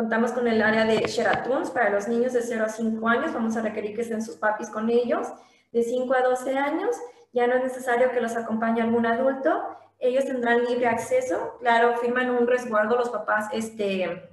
Contamos 0.00 0.32
con 0.32 0.48
el 0.48 0.62
área 0.62 0.86
de 0.86 0.96
Sheratoons 1.00 1.72
para 1.72 1.90
los 1.90 2.08
niños 2.08 2.32
de 2.32 2.40
0 2.40 2.64
a 2.64 2.68
5 2.70 3.06
años. 3.06 3.34
Vamos 3.34 3.54
a 3.58 3.60
requerir 3.60 3.94
que 3.94 4.00
estén 4.00 4.22
sus 4.22 4.36
papis 4.36 4.70
con 4.70 4.88
ellos. 4.88 5.28
De 5.72 5.82
5 5.82 6.14
a 6.14 6.22
12 6.22 6.56
años 6.56 6.96
ya 7.34 7.46
no 7.46 7.56
es 7.56 7.64
necesario 7.64 8.10
que 8.10 8.22
los 8.22 8.34
acompañe 8.34 8.80
algún 8.80 9.04
adulto. 9.04 9.62
Ellos 9.98 10.24
tendrán 10.24 10.64
libre 10.64 10.86
acceso. 10.86 11.58
Claro, 11.60 11.98
firman 11.98 12.30
un 12.30 12.46
resguardo 12.46 12.96
los 12.96 13.10
papás 13.10 13.50
este, 13.52 14.26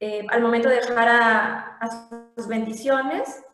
eh, 0.00 0.26
al 0.30 0.40
momento 0.40 0.70
de 0.70 0.76
dejar 0.76 1.06
a 1.06 2.08
sus 2.34 2.48
bendiciones 2.48 3.44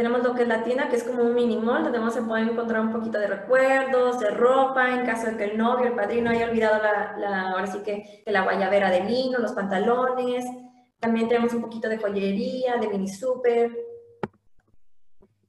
Tenemos 0.00 0.22
lo 0.22 0.34
que 0.34 0.44
es 0.44 0.48
la 0.48 0.64
tienda, 0.64 0.88
que 0.88 0.96
es 0.96 1.04
como 1.04 1.22
un 1.24 1.34
mini 1.34 1.58
mall, 1.58 1.82
donde 1.82 1.98
vamos 1.98 2.16
a 2.16 2.26
poder 2.26 2.48
encontrar 2.48 2.80
un 2.80 2.90
poquito 2.90 3.18
de 3.18 3.26
recuerdos, 3.26 4.18
de 4.18 4.30
ropa, 4.30 4.94
en 4.94 5.04
caso 5.04 5.26
de 5.26 5.36
que 5.36 5.44
el 5.44 5.58
novio, 5.58 5.88
el 5.88 5.92
padrino 5.92 6.30
haya 6.30 6.48
olvidado 6.48 6.82
la, 6.82 7.18
la 7.18 7.50
ahora 7.50 7.66
sí 7.66 7.80
que, 7.84 8.22
que 8.24 8.32
la 8.32 8.40
guayabera 8.40 8.90
de 8.90 9.04
lino, 9.04 9.38
los 9.38 9.52
pantalones. 9.52 10.46
También 10.98 11.28
tenemos 11.28 11.52
un 11.52 11.60
poquito 11.60 11.86
de 11.90 11.98
joyería, 11.98 12.78
de 12.78 12.88
mini 12.88 13.08
super. 13.08 13.76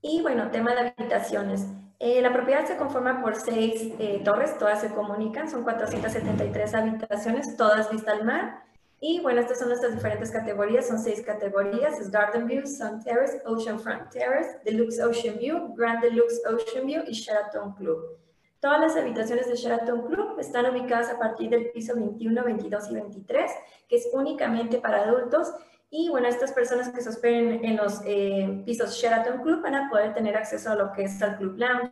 Y 0.01 0.21
bueno, 0.21 0.51
tema 0.51 0.75
de 0.75 0.93
habitaciones. 0.97 1.65
Eh, 1.99 2.21
la 2.21 2.33
propiedad 2.33 2.65
se 2.65 2.75
conforma 2.75 3.21
por 3.21 3.35
seis 3.35 3.93
eh, 3.99 4.21
torres, 4.25 4.57
todas 4.57 4.81
se 4.81 4.89
comunican, 4.89 5.49
son 5.49 5.63
473 5.63 6.73
habitaciones, 6.73 7.55
todas 7.55 7.89
vista 7.89 8.11
al 8.11 8.25
mar. 8.25 8.63
Y 9.03 9.19
bueno, 9.19 9.41
estas 9.41 9.57
son 9.57 9.69
nuestras 9.69 9.95
diferentes 9.95 10.29
categorías, 10.29 10.87
son 10.87 10.99
seis 10.99 11.23
categorías, 11.25 11.99
es 11.99 12.11
Garden 12.11 12.45
View, 12.45 12.67
Sun 12.67 13.03
Terrace, 13.03 13.41
Ocean 13.45 13.79
Front 13.79 14.11
Terrace, 14.11 14.59
Deluxe 14.63 14.99
Ocean 14.99 15.39
View, 15.39 15.73
Grand 15.75 16.03
Deluxe 16.03 16.39
Ocean 16.45 16.85
View 16.85 17.01
y 17.07 17.13
Sheraton 17.13 17.73
Club. 17.73 18.19
Todas 18.59 18.79
las 18.79 18.95
habitaciones 18.95 19.47
de 19.47 19.55
Sheraton 19.55 20.05
Club 20.05 20.39
están 20.39 20.67
ubicadas 20.67 21.09
a 21.09 21.17
partir 21.17 21.49
del 21.49 21.71
piso 21.71 21.95
21, 21.95 22.43
22 22.43 22.91
y 22.91 22.93
23, 22.93 23.51
que 23.89 23.95
es 23.95 24.07
únicamente 24.13 24.77
para 24.77 25.01
adultos. 25.01 25.51
Y 25.89 26.09
bueno, 26.09 26.27
estas 26.27 26.51
personas 26.51 26.89
que 26.89 27.01
se 27.01 27.09
hospeden 27.09 27.65
en 27.65 27.77
los 27.77 28.03
eh, 28.05 28.61
pisos 28.67 28.93
Sheraton 28.93 29.41
Club 29.41 29.63
van 29.63 29.73
a 29.73 29.89
poder 29.89 30.13
tener 30.13 30.37
acceso 30.37 30.69
a 30.69 30.75
lo 30.75 30.91
que 30.91 31.05
es 31.05 31.19
el 31.23 31.37
Club 31.37 31.57
Lounge. 31.57 31.91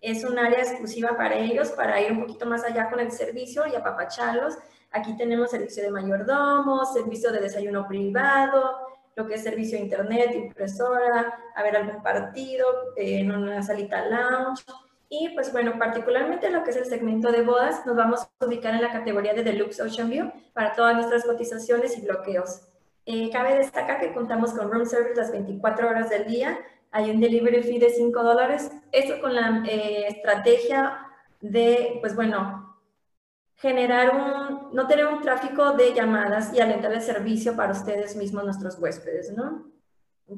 Es 0.00 0.22
un 0.22 0.38
área 0.38 0.60
exclusiva 0.60 1.16
para 1.16 1.34
ellos, 1.34 1.72
para 1.72 2.00
ir 2.00 2.12
un 2.12 2.20
poquito 2.20 2.46
más 2.46 2.62
allá 2.62 2.88
con 2.90 3.00
el 3.00 3.10
servicio 3.10 3.66
y 3.66 3.74
apapacharlos. 3.74 4.56
Aquí 4.94 5.16
tenemos 5.16 5.50
servicio 5.50 5.82
de 5.82 5.90
mayordomo, 5.90 6.84
servicio 6.86 7.32
de 7.32 7.40
desayuno 7.40 7.88
privado, 7.88 8.76
lo 9.16 9.26
que 9.26 9.34
es 9.34 9.42
servicio 9.42 9.76
de 9.76 9.84
internet, 9.84 10.30
impresora, 10.36 11.34
a 11.52 11.62
ver 11.64 11.76
algún 11.76 12.00
partido 12.00 12.64
eh, 12.96 13.18
en 13.18 13.32
una 13.32 13.60
salita 13.60 14.06
lounge. 14.06 14.62
Y 15.08 15.30
pues 15.30 15.52
bueno, 15.52 15.80
particularmente 15.80 16.48
lo 16.48 16.62
que 16.62 16.70
es 16.70 16.76
el 16.76 16.84
segmento 16.84 17.32
de 17.32 17.42
bodas, 17.42 17.84
nos 17.84 17.96
vamos 17.96 18.20
a 18.22 18.46
ubicar 18.46 18.72
en 18.72 18.82
la 18.82 18.92
categoría 18.92 19.34
de 19.34 19.42
Deluxe 19.42 19.80
Ocean 19.80 20.08
View 20.08 20.30
para 20.52 20.74
todas 20.74 20.94
nuestras 20.94 21.24
cotizaciones 21.24 21.98
y 21.98 22.02
bloqueos. 22.02 22.62
Eh, 23.04 23.30
cabe 23.32 23.58
destacar 23.58 23.98
que 23.98 24.14
contamos 24.14 24.52
con 24.52 24.70
room 24.70 24.86
service 24.86 25.16
las 25.16 25.32
24 25.32 25.88
horas 25.88 26.08
del 26.08 26.24
día. 26.26 26.56
Hay 26.92 27.10
un 27.10 27.20
delivery 27.20 27.64
fee 27.64 27.80
de 27.80 27.90
5 27.90 28.22
dólares. 28.22 28.70
Esto 28.92 29.20
con 29.20 29.34
la 29.34 29.64
eh, 29.68 30.06
estrategia 30.06 30.98
de, 31.40 31.98
pues 32.00 32.14
bueno, 32.14 32.73
generar 33.56 34.14
un, 34.14 34.74
no 34.74 34.86
tener 34.86 35.06
un 35.06 35.20
tráfico 35.20 35.72
de 35.72 35.94
llamadas 35.94 36.52
y 36.52 36.60
alentar 36.60 36.92
el 36.92 37.02
servicio 37.02 37.56
para 37.56 37.72
ustedes 37.72 38.16
mismos, 38.16 38.44
nuestros 38.44 38.78
huéspedes, 38.78 39.32
¿no? 39.32 39.72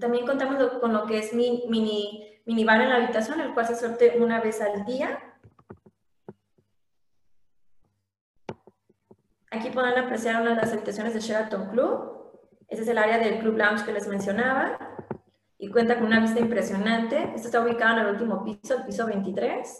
También 0.01 0.27
contamos 0.27 0.57
con 0.81 0.93
lo 0.93 1.07
que 1.07 1.19
es 1.19 1.33
mini 1.33 2.27
minibar 2.47 2.81
en 2.81 2.89
la 2.89 2.97
habitación, 2.97 3.41
el 3.41 3.53
cual 3.53 3.67
se 3.67 3.77
suelte 3.77 4.19
una 4.19 4.41
vez 4.41 4.63
al 4.63 4.85
día. 4.87 5.19
Aquí 9.51 9.71
pueden 9.71 9.99
apreciar 9.99 10.41
una 10.41 10.51
de 10.51 10.57
las 10.57 10.73
habitaciones 10.73 11.13
de 11.13 11.21
Sheraton 11.21 11.71
Club. 11.71 12.31
Ese 12.69 12.83
es 12.83 12.89
el 12.89 12.99
área 12.99 13.19
del 13.19 13.41
Club 13.41 13.57
Lounge 13.57 13.85
que 13.85 13.93
les 13.93 14.07
mencionaba. 14.07 14.79
Y 15.59 15.71
cuenta 15.71 15.97
con 15.97 16.07
una 16.07 16.21
vista 16.21 16.39
impresionante. 16.39 17.33
Esto 17.35 17.49
está 17.49 17.61
ubicado 17.61 17.99
en 17.99 18.07
el 18.07 18.13
último 18.13 18.45
piso, 18.45 18.77
el 18.77 18.85
piso 18.85 19.07
23. 19.07 19.79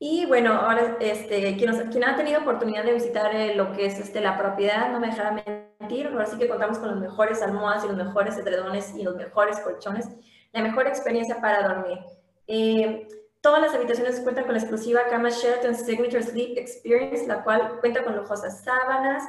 Y 0.00 0.26
bueno, 0.26 0.52
ahora 0.52 0.96
este, 1.00 1.56
quien, 1.56 2.04
ha 2.04 2.16
tenido 2.16 2.40
oportunidad 2.40 2.84
de 2.84 2.92
visitar 2.92 3.34
eh, 3.34 3.56
lo 3.56 3.72
que 3.72 3.86
es 3.86 3.98
este, 3.98 4.20
la 4.20 4.38
propiedad, 4.38 4.92
no 4.92 5.00
me 5.00 5.08
dejará 5.08 5.32
mentir, 5.32 6.06
ahora 6.06 6.26
sí 6.26 6.38
que 6.38 6.48
contamos 6.48 6.78
con 6.78 6.90
los 6.90 7.00
mejores 7.00 7.42
almohadas 7.42 7.84
y 7.84 7.88
los 7.88 7.96
mejores 7.96 8.36
edredones 8.38 8.94
y 8.94 9.02
los 9.02 9.16
mejores 9.16 9.58
colchones, 9.58 10.08
la 10.52 10.62
mejor 10.62 10.86
experiencia 10.86 11.40
para 11.40 11.66
dormir. 11.66 11.98
Eh, 12.46 13.08
todas 13.40 13.60
las 13.60 13.74
habitaciones 13.74 14.20
cuentan 14.20 14.44
con 14.44 14.54
la 14.54 14.60
exclusiva 14.60 15.00
cama 15.10 15.30
Sheraton 15.30 15.74
Signature 15.74 16.22
Sleep 16.22 16.56
Experience, 16.56 17.26
la 17.26 17.42
cual 17.42 17.80
cuenta 17.80 18.04
con 18.04 18.16
lujosas 18.16 18.62
sábanas 18.62 19.24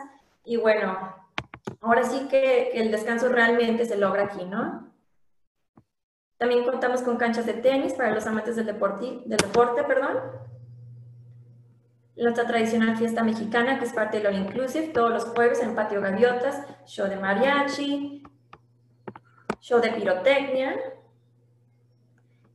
y 0.46 0.58
bueno, 0.58 1.16
ahora 1.82 2.04
sí 2.04 2.28
que, 2.30 2.70
que 2.72 2.80
el 2.80 2.92
descanso 2.92 3.30
realmente 3.30 3.86
se 3.86 3.98
logra 3.98 4.26
aquí, 4.26 4.46
¿no? 4.46 4.88
También 6.38 6.64
contamos 6.64 7.02
con 7.02 7.18
canchas 7.18 7.48
de 7.48 7.54
tenis 7.54 7.94
para 7.96 8.12
los 8.12 8.28
amantes 8.28 8.56
del 8.56 8.68
deporte, 8.68 9.24
del 9.26 9.38
deporte 9.38 9.84
perdón 9.84 10.20
nuestra 12.24 12.46
tradicional 12.46 12.98
fiesta 12.98 13.24
mexicana, 13.24 13.80
que 13.80 13.86
es 13.86 13.94
parte 13.94 14.18
del 14.18 14.28
All 14.28 14.36
Inclusive, 14.36 14.88
todos 14.90 15.12
los 15.12 15.26
jueves 15.26 15.62
en 15.62 15.76
Patio 15.76 16.02
Gaviotas, 16.02 16.62
show 16.86 17.08
de 17.08 17.16
mariachi, 17.16 18.24
show 19.62 19.80
de 19.80 19.92
pirotecnia. 19.92 20.76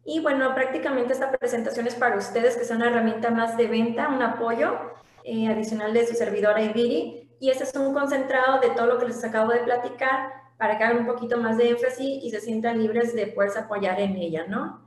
Y 0.05 0.21
bueno, 0.21 0.55
prácticamente 0.55 1.15
esta 1.15 1.31
presentación 1.33 1.87
es 1.87 1.95
para 1.95 2.17
ustedes, 2.17 2.57
que 2.57 2.63
es 2.63 2.71
una 2.71 2.89
herramienta 2.89 3.31
más 3.31 3.57
de 3.57 3.67
venta, 3.67 4.09
un 4.09 4.21
apoyo 4.21 4.79
eh, 5.25 5.49
adicional 5.49 5.95
de 5.95 6.07
su 6.07 6.15
servidora 6.15 6.61
Ibiri. 6.61 7.31
Y 7.41 7.51
este 7.51 7.65
es 7.65 7.75
un 7.75 7.95
concentrado 7.95 8.61
de 8.61 8.71
todo 8.71 8.87
lo 8.87 8.99
que 8.99 9.07
les 9.07 9.25
acabo 9.25 9.51
de 9.51 9.61
platicar 9.61 10.33
para 10.59 10.77
que 10.77 10.85
hagan 10.85 10.99
un 10.99 11.07
poquito 11.07 11.39
más 11.39 11.57
de 11.57 11.71
énfasis 11.71 12.23
y 12.23 12.31
se 12.31 12.41
sientan 12.41 12.79
libres 12.79 13.15
de 13.15 13.29
poderse 13.29 13.59
apoyar 13.59 13.99
en 14.01 14.17
ella, 14.17 14.47
¿no? 14.47 14.83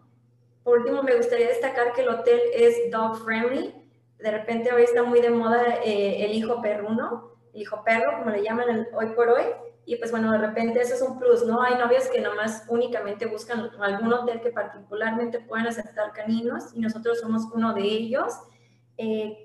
Por 0.64 0.80
último, 0.80 1.02
me 1.02 1.16
gustaría 1.16 1.48
destacar 1.48 1.94
que 1.94 2.02
el 2.02 2.10
hotel 2.10 2.40
es 2.54 2.92
dog 2.92 3.24
friendly, 3.24 3.74
de 4.20 4.32
repente 4.32 4.74
hoy 4.74 4.84
está 4.84 5.04
muy 5.04 5.22
de 5.22 5.30
moda 5.30 5.62
eh, 5.84 6.26
el 6.26 6.34
hijo 6.34 6.62
perruno, 6.62 7.32
el 7.54 7.62
hijo 7.62 7.84
perro, 7.84 8.18
como 8.18 8.32
le 8.32 8.44
llaman 8.44 8.88
hoy 8.94 9.08
por 9.16 9.30
hoy, 9.30 9.44
y 9.86 9.96
pues 9.96 10.12
bueno, 10.12 10.32
de 10.32 10.40
repente 10.40 10.82
eso 10.82 10.96
es 10.96 11.02
un 11.02 11.18
plus, 11.18 11.46
¿no? 11.46 11.62
Hay 11.62 11.76
novias 11.76 12.10
que 12.10 12.20
nomás 12.20 12.66
únicamente 12.68 13.26
buscan 13.26 13.70
algún 13.80 14.12
hotel 14.12 14.42
que 14.42 14.52
particularmente 14.52 15.40
puedan 15.40 15.68
aceptar 15.68 16.12
caninos 16.12 16.74
y 16.74 16.82
nosotros 16.82 17.22
somos 17.22 17.44
uno 17.54 17.74
de 17.74 17.84
ellos. 17.84 18.34
Eh, 18.98 19.38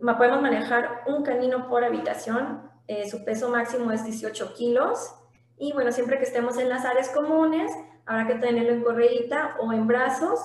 podemos 0.00 0.40
manejar 0.40 1.02
un 1.08 1.24
canino 1.24 1.68
por 1.68 1.82
habitación, 1.82 2.70
eh, 2.86 3.08
su 3.10 3.24
peso 3.24 3.48
máximo 3.48 3.90
es 3.90 4.04
18 4.04 4.54
kilos 4.54 5.12
y 5.56 5.72
bueno, 5.72 5.90
siempre 5.90 6.18
que 6.18 6.24
estemos 6.24 6.58
en 6.58 6.68
las 6.68 6.84
áreas 6.84 7.08
comunes, 7.08 7.72
habrá 8.06 8.26
que 8.26 8.34
tenerlo 8.34 8.70
en 8.70 8.84
correíta 8.84 9.56
o 9.58 9.72
en 9.72 9.86
brazos 9.86 10.38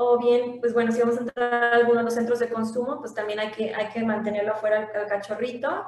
o 0.00 0.16
bien, 0.16 0.60
pues 0.60 0.72
bueno, 0.74 0.92
si 0.92 1.00
vamos 1.00 1.16
a 1.16 1.20
entrar 1.22 1.52
a 1.52 1.74
alguno 1.74 1.98
de 1.98 2.04
los 2.04 2.14
centros 2.14 2.38
de 2.38 2.48
consumo, 2.48 3.00
pues 3.00 3.14
también 3.14 3.40
hay 3.40 3.50
que, 3.50 3.74
hay 3.74 3.88
que 3.88 4.04
mantenerlo 4.04 4.52
afuera 4.52 4.88
al, 4.94 5.06
cachorrito. 5.08 5.84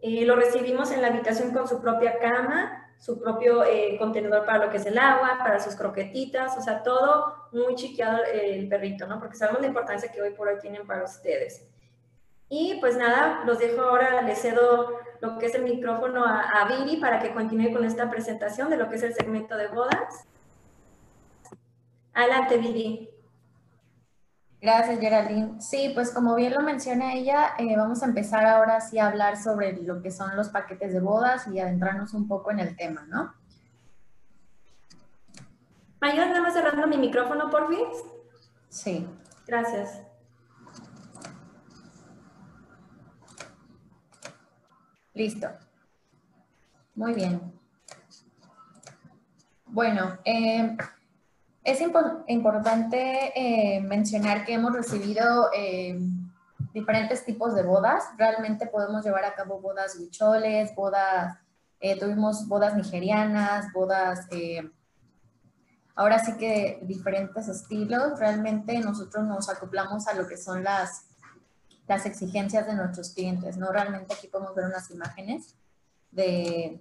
Eh, 0.00 0.24
lo 0.24 0.36
recibimos 0.36 0.92
en 0.92 1.02
la 1.02 1.08
habitación 1.08 1.52
con 1.52 1.66
su 1.66 1.80
propia 1.80 2.20
cama, 2.20 2.94
su 2.98 3.18
propio 3.18 3.64
eh, 3.64 3.96
contenedor 3.98 4.46
para 4.46 4.64
lo 4.64 4.70
que 4.70 4.76
es 4.76 4.86
el 4.86 4.96
agua, 4.96 5.38
para 5.38 5.58
sus 5.58 5.74
croquetitas, 5.74 6.56
o 6.56 6.60
sea, 6.60 6.84
todo 6.84 7.48
muy 7.50 7.74
chiqueado 7.74 8.18
el 8.32 8.68
perrito, 8.68 9.08
¿no? 9.08 9.18
Porque 9.18 9.36
sabemos 9.36 9.60
la 9.60 9.66
importancia 9.66 10.12
que 10.12 10.22
hoy 10.22 10.30
por 10.30 10.46
hoy 10.46 10.60
tienen 10.60 10.86
para 10.86 11.02
ustedes. 11.02 11.66
Y 12.48 12.78
pues 12.78 12.96
nada, 12.96 13.42
los 13.44 13.58
dejo 13.58 13.82
ahora, 13.82 14.22
les 14.22 14.40
cedo 14.40 15.00
lo 15.20 15.36
que 15.36 15.46
es 15.46 15.54
el 15.56 15.64
micrófono 15.64 16.24
a, 16.24 16.42
a 16.42 16.68
Viri 16.68 16.98
para 16.98 17.18
que 17.18 17.34
continúe 17.34 17.72
con 17.72 17.84
esta 17.84 18.08
presentación 18.08 18.70
de 18.70 18.76
lo 18.76 18.88
que 18.88 18.94
es 18.94 19.02
el 19.02 19.14
segmento 19.14 19.56
de 19.56 19.66
bodas. 19.66 20.28
Adelante, 22.14 22.56
Viri. 22.56 23.17
Gracias, 24.60 24.98
Geraldine. 24.98 25.60
Sí, 25.60 25.92
pues 25.94 26.10
como 26.10 26.34
bien 26.34 26.52
lo 26.52 26.62
menciona 26.62 27.14
ella, 27.14 27.54
eh, 27.58 27.76
vamos 27.76 28.02
a 28.02 28.06
empezar 28.06 28.44
ahora 28.44 28.80
sí 28.80 28.98
a 28.98 29.06
hablar 29.06 29.40
sobre 29.40 29.80
lo 29.82 30.02
que 30.02 30.10
son 30.10 30.36
los 30.36 30.48
paquetes 30.48 30.92
de 30.92 31.00
bodas 31.00 31.46
y 31.46 31.60
adentrarnos 31.60 32.12
un 32.12 32.26
poco 32.26 32.50
en 32.50 32.58
el 32.58 32.76
tema, 32.76 33.06
¿no? 33.08 33.34
¿Me 36.00 36.10
ayudas 36.10 36.28
nada 36.28 36.42
más 36.42 36.54
cerrando 36.54 36.86
mi 36.88 36.96
micrófono, 36.96 37.50
por 37.50 37.68
fin? 37.68 37.84
Sí. 38.68 39.06
Gracias. 39.46 40.02
Listo. 45.14 45.48
Muy 46.94 47.14
bien. 47.14 47.52
Bueno, 49.66 50.18
eh, 50.24 50.76
es 51.68 51.82
importante 52.28 53.32
eh, 53.36 53.82
mencionar 53.82 54.46
que 54.46 54.54
hemos 54.54 54.72
recibido 54.72 55.50
eh, 55.54 56.00
diferentes 56.72 57.26
tipos 57.26 57.54
de 57.54 57.62
bodas. 57.62 58.04
Realmente 58.16 58.66
podemos 58.66 59.04
llevar 59.04 59.26
a 59.26 59.34
cabo 59.34 59.60
bodas 59.60 59.96
huicholes, 59.98 60.74
bodas, 60.74 61.36
eh, 61.80 61.98
tuvimos 62.00 62.48
bodas 62.48 62.74
nigerianas, 62.74 63.70
bodas, 63.74 64.26
ahora 65.94 66.18
sí 66.24 66.38
que 66.38 66.80
diferentes 66.84 67.48
estilos. 67.48 68.18
Realmente 68.18 68.78
nosotros 68.78 69.24
nos 69.26 69.50
acoplamos 69.50 70.08
a 70.08 70.14
lo 70.14 70.26
que 70.26 70.38
son 70.38 70.64
las, 70.64 71.04
las 71.86 72.06
exigencias 72.06 72.66
de 72.66 72.76
nuestros 72.76 73.10
clientes, 73.10 73.58
¿no? 73.58 73.70
Realmente 73.72 74.14
aquí 74.14 74.26
podemos 74.28 74.54
ver 74.54 74.64
unas 74.64 74.90
imágenes 74.90 75.54
de, 76.12 76.80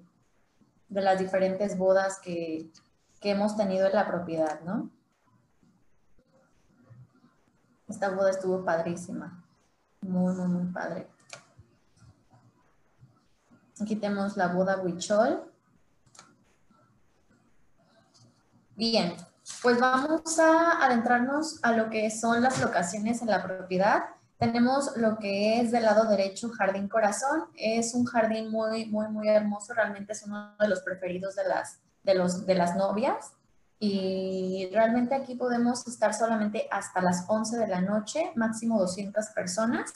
de 0.87 1.01
las 1.01 1.19
diferentes 1.19 1.77
bodas 1.77 2.19
que, 2.23 2.71
que 3.27 3.31
hemos 3.31 3.57
tenido 3.57 3.87
en 3.87 3.93
la 3.93 4.07
propiedad, 4.07 4.61
¿no? 4.61 4.89
Esta 7.89 8.09
boda 8.09 8.29
estuvo 8.29 8.63
padrísima. 8.63 9.43
Muy, 9.99 10.33
muy, 10.33 10.47
muy 10.47 10.71
padre. 10.71 11.09
Aquí 13.81 13.97
tenemos 13.97 14.37
la 14.37 14.47
boda 14.47 14.79
Huichol. 14.81 15.43
Bien, 18.77 19.13
pues 19.61 19.77
vamos 19.77 20.39
a 20.39 20.85
adentrarnos 20.85 21.61
a 21.63 21.73
lo 21.73 21.89
que 21.89 22.09
son 22.09 22.41
las 22.41 22.61
locaciones 22.61 23.21
en 23.21 23.27
la 23.27 23.43
propiedad. 23.43 24.05
Tenemos 24.37 24.95
lo 24.95 25.17
que 25.17 25.59
es 25.59 25.73
del 25.73 25.83
lado 25.83 26.05
derecho 26.05 26.49
Jardín 26.51 26.87
Corazón. 26.87 27.49
Es 27.55 27.93
un 27.93 28.05
jardín 28.05 28.49
muy, 28.49 28.85
muy, 28.85 29.09
muy 29.09 29.27
hermoso. 29.27 29.73
Realmente 29.73 30.13
es 30.13 30.23
uno 30.23 30.55
de 30.57 30.69
los 30.69 30.79
preferidos 30.79 31.35
de 31.35 31.45
las, 31.45 31.81
de 32.03 32.15
los, 32.15 32.45
de 32.45 32.55
las 32.55 32.75
novias. 32.75 33.33
Y 33.79 34.69
realmente 34.73 35.13
aquí 35.13 35.35
podemos 35.35 35.87
estar 35.87 36.13
solamente 36.13 36.67
hasta 36.71 37.01
las 37.01 37.25
11 37.27 37.57
de 37.57 37.67
la 37.67 37.81
noche, 37.81 38.31
máximo 38.35 38.79
200 38.79 39.27
personas. 39.27 39.93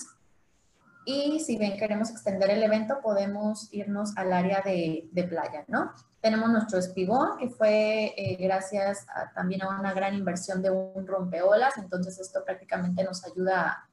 Y 1.05 1.39
si 1.39 1.58
bien 1.58 1.77
queremos 1.77 2.12
extender 2.12 2.51
el 2.51 2.62
evento, 2.62 3.00
podemos 3.01 3.70
irnos 3.74 4.15
al 4.17 4.34
área 4.34 4.62
de, 4.62 5.10
de 5.12 5.24
playa, 5.24 5.65
¿no? 5.67 5.91
Tenemos 6.22 6.51
nuestro 6.51 6.77
espigón, 6.77 7.38
que 7.39 7.50
fue 7.50 8.13
eh, 8.15 8.38
gracias 8.39 9.08
también 9.34 9.63
a 9.63 9.79
una 9.79 9.91
gran 9.93 10.13
inversión 10.13 10.62
de 10.62 10.70
un 10.70 11.08
rompeolas, 11.08 11.77
entonces 11.77 12.20
esto 12.20 12.46
prácticamente 12.46 13.03
nos 13.03 13.25
ayuda 13.25 13.89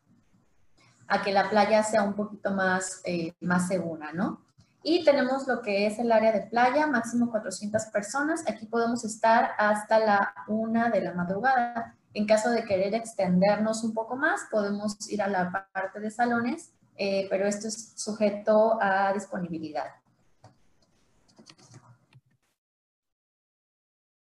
a, 1.07 1.23
que 1.23 1.33
la 1.33 1.49
playa 1.49 1.83
sea 1.83 2.03
un 2.03 2.13
poquito 2.13 2.51
más, 2.51 3.01
eh, 3.05 3.33
más 3.41 3.67
segura, 3.67 4.13
¿no? 4.13 4.43
Y 4.83 5.05
tenemos 5.05 5.47
lo 5.47 5.61
que 5.61 5.87
es 5.87 5.99
el 5.99 6.13
área 6.13 6.33
de 6.33 6.43
playa, 6.43 6.87
máximo 6.87 7.31
400 7.31 7.87
personas. 7.87 8.45
Aquí 8.49 8.67
podemos 8.67 9.05
estar 9.05 9.51
hasta 9.59 9.99
la 9.99 10.35
una 10.47 10.89
de 10.91 11.01
la 11.01 11.15
madrugada. 11.15 11.97
En 12.15 12.27
caso 12.27 12.51
de 12.51 12.65
querer 12.65 12.95
extendernos 12.95 13.85
un 13.85 13.93
poco 13.93 14.17
más, 14.17 14.43
podemos 14.51 15.11
ir 15.11 15.21
a 15.21 15.29
la 15.29 15.69
parte 15.73 16.01
de 16.01 16.11
salones, 16.11 16.73
eh, 16.97 17.27
pero 17.29 17.47
esto 17.47 17.69
es 17.69 17.93
sujeto 17.97 18.79
a 18.81 19.13
disponibilidad. 19.13 19.87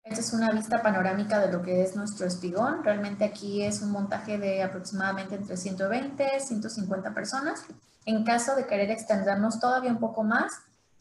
es 0.19 0.33
una 0.33 0.51
vista 0.51 0.81
panorámica 0.81 1.39
de 1.39 1.51
lo 1.51 1.61
que 1.61 1.83
es 1.83 1.95
nuestro 1.95 2.27
espigón. 2.27 2.83
Realmente 2.83 3.23
aquí 3.23 3.63
es 3.63 3.81
un 3.81 3.91
montaje 3.91 4.37
de 4.37 4.61
aproximadamente 4.61 5.35
entre 5.35 5.55
120 5.55 6.27
y 6.37 6.39
150 6.39 7.13
personas. 7.13 7.65
En 8.05 8.23
caso 8.23 8.55
de 8.55 8.65
querer 8.65 8.91
extendernos 8.91 9.59
todavía 9.59 9.91
un 9.91 9.99
poco 9.99 10.23
más, 10.23 10.53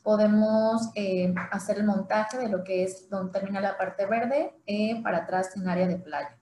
podemos 0.03 0.91
eh, 0.95 1.35
hacer 1.51 1.79
el 1.79 1.85
montaje 1.85 2.39
de 2.39 2.49
lo 2.49 2.63
que 2.63 2.85
es 2.85 3.09
donde 3.09 3.33
termina 3.33 3.61
la 3.61 3.77
parte 3.77 4.07
verde 4.07 4.55
eh, 4.67 5.03
para 5.03 5.19
atrás 5.19 5.57
en 5.57 5.69
área 5.69 5.87
de 5.87 5.97
playa. 5.97 6.37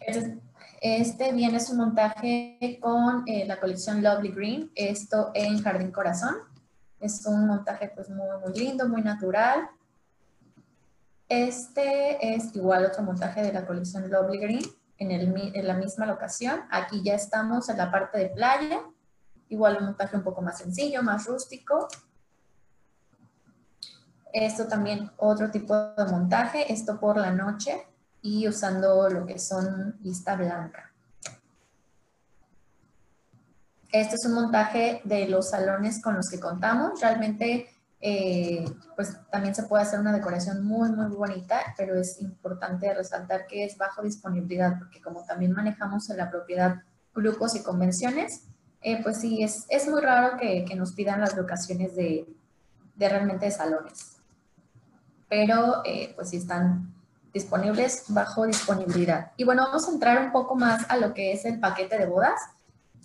Este, 0.00 0.38
este 0.80 1.32
viene 1.32 1.56
es 1.56 1.70
un 1.70 1.78
montaje 1.78 2.78
con 2.80 3.24
eh, 3.26 3.44
la 3.46 3.58
colección 3.58 4.02
Lovely 4.02 4.30
Green, 4.30 4.70
esto 4.74 5.30
en 5.34 5.62
Jardín 5.62 5.90
Corazón. 5.90 6.36
Es 7.00 7.24
un 7.26 7.46
montaje 7.46 7.92
pues 7.94 8.08
muy, 8.08 8.26
muy 8.44 8.58
lindo, 8.58 8.88
muy 8.88 9.02
natural. 9.02 9.68
Este 11.28 12.34
es 12.34 12.54
igual 12.54 12.84
otro 12.84 13.02
montaje 13.02 13.42
de 13.42 13.52
la 13.52 13.66
colección 13.66 14.08
Lovely 14.08 14.38
Green 14.38 14.64
en, 14.98 15.10
el, 15.10 15.52
en 15.54 15.66
la 15.66 15.74
misma 15.74 16.06
locación. 16.06 16.60
Aquí 16.70 17.02
ya 17.02 17.14
estamos 17.14 17.68
en 17.68 17.78
la 17.78 17.90
parte 17.90 18.18
de 18.18 18.28
playa. 18.28 18.82
Igual 19.48 19.78
un 19.78 19.86
montaje 19.86 20.16
un 20.16 20.22
poco 20.22 20.42
más 20.42 20.58
sencillo, 20.58 21.02
más 21.02 21.26
rústico. 21.26 21.88
Esto 24.32 24.68
también 24.68 25.10
otro 25.16 25.50
tipo 25.50 25.74
de 25.74 26.04
montaje, 26.04 26.72
esto 26.72 27.00
por 27.00 27.16
la 27.16 27.30
noche 27.30 27.86
y 28.22 28.46
usando 28.46 29.08
lo 29.08 29.24
que 29.24 29.38
son 29.38 29.96
vista 30.00 30.36
blanca. 30.36 30.92
Este 33.90 34.16
es 34.16 34.26
un 34.26 34.34
montaje 34.34 35.00
de 35.04 35.26
los 35.28 35.50
salones 35.50 36.02
con 36.02 36.16
los 36.16 36.28
que 36.28 36.38
contamos. 36.38 37.00
Realmente 37.00 37.70
eh, 38.00 38.64
pues 38.94 39.16
también 39.30 39.54
se 39.54 39.64
puede 39.64 39.82
hacer 39.82 40.00
una 40.00 40.12
decoración 40.12 40.64
muy, 40.64 40.90
muy 40.90 41.06
bonita, 41.06 41.60
pero 41.76 41.98
es 41.98 42.20
importante 42.20 42.92
resaltar 42.92 43.46
que 43.46 43.64
es 43.64 43.78
bajo 43.78 44.02
disponibilidad, 44.02 44.78
porque 44.78 45.00
como 45.00 45.24
también 45.24 45.52
manejamos 45.52 46.10
en 46.10 46.18
la 46.18 46.30
propiedad 46.30 46.82
grupos 47.14 47.54
y 47.56 47.62
convenciones, 47.62 48.44
eh, 48.82 49.02
pues 49.02 49.20
sí, 49.20 49.42
es, 49.42 49.64
es 49.68 49.88
muy 49.88 50.00
raro 50.00 50.36
que, 50.36 50.64
nos 50.76 50.92
pidan 50.92 51.20
las 51.20 51.36
locaciones 51.36 51.96
de, 51.96 52.28
de 52.94 53.08
realmente 53.08 53.46
de 53.46 53.52
salones. 53.52 54.18
Pero 55.28 55.82
eh, 55.84 56.12
pues 56.14 56.30
sí 56.30 56.36
están 56.36 56.94
disponibles 57.32 58.04
bajo 58.08 58.46
disponibilidad. 58.46 59.32
Y 59.36 59.44
bueno, 59.44 59.64
vamos 59.64 59.88
a 59.88 59.92
entrar 59.92 60.24
un 60.24 60.32
poco 60.32 60.54
más 60.54 60.88
a 60.88 60.96
lo 60.98 61.14
que 61.14 61.32
es 61.32 61.44
el 61.44 61.58
paquete 61.58 61.98
de 61.98 62.06
bodas. 62.06 62.40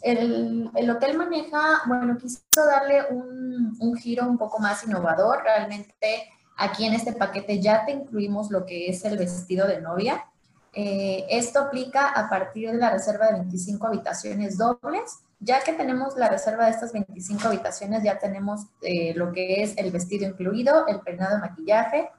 El, 0.01 0.71
el, 0.75 0.89
hotel 0.89 1.17
maneja, 1.17 1.81
bueno, 1.85 2.17
quiso 2.17 2.41
darle 2.55 3.05
un, 3.11 3.77
un, 3.79 3.95
giro 3.95 4.27
un 4.27 4.37
poco 4.37 4.59
más 4.59 4.83
innovador. 4.83 5.43
Realmente 5.43 6.27
aquí 6.57 6.85
en 6.85 6.93
este 6.93 7.13
paquete 7.13 7.61
ya 7.61 7.85
te 7.85 7.91
incluimos 7.91 8.49
lo 8.49 8.65
que 8.65 8.89
es 8.89 9.05
el 9.05 9.17
vestido 9.17 9.67
de 9.67 9.81
novia. 9.81 10.25
Eh, 10.73 11.25
esto 11.29 11.59
aplica 11.59 12.07
a 12.09 12.29
partir 12.29 12.71
de 12.71 12.77
la 12.77 12.91
reserva 12.91 13.27
de 13.27 13.33
25 13.33 13.87
habitaciones 13.87 14.57
dobles. 14.57 15.19
Ya 15.39 15.63
que 15.63 15.73
tenemos 15.73 16.15
la 16.17 16.29
reserva 16.29 16.65
de 16.65 16.71
estas 16.71 16.93
25 16.93 17.47
habitaciones, 17.47 18.03
ya 18.03 18.19
tenemos 18.19 18.67
eh, 18.81 19.13
lo 19.15 19.31
que 19.31 19.63
es 19.63 19.75
el 19.77 19.91
vestido 19.91 20.27
incluido, 20.27 20.85
el 20.87 20.99
peinado 20.99 21.35
de 21.35 21.41
maquillaje 21.41 22.09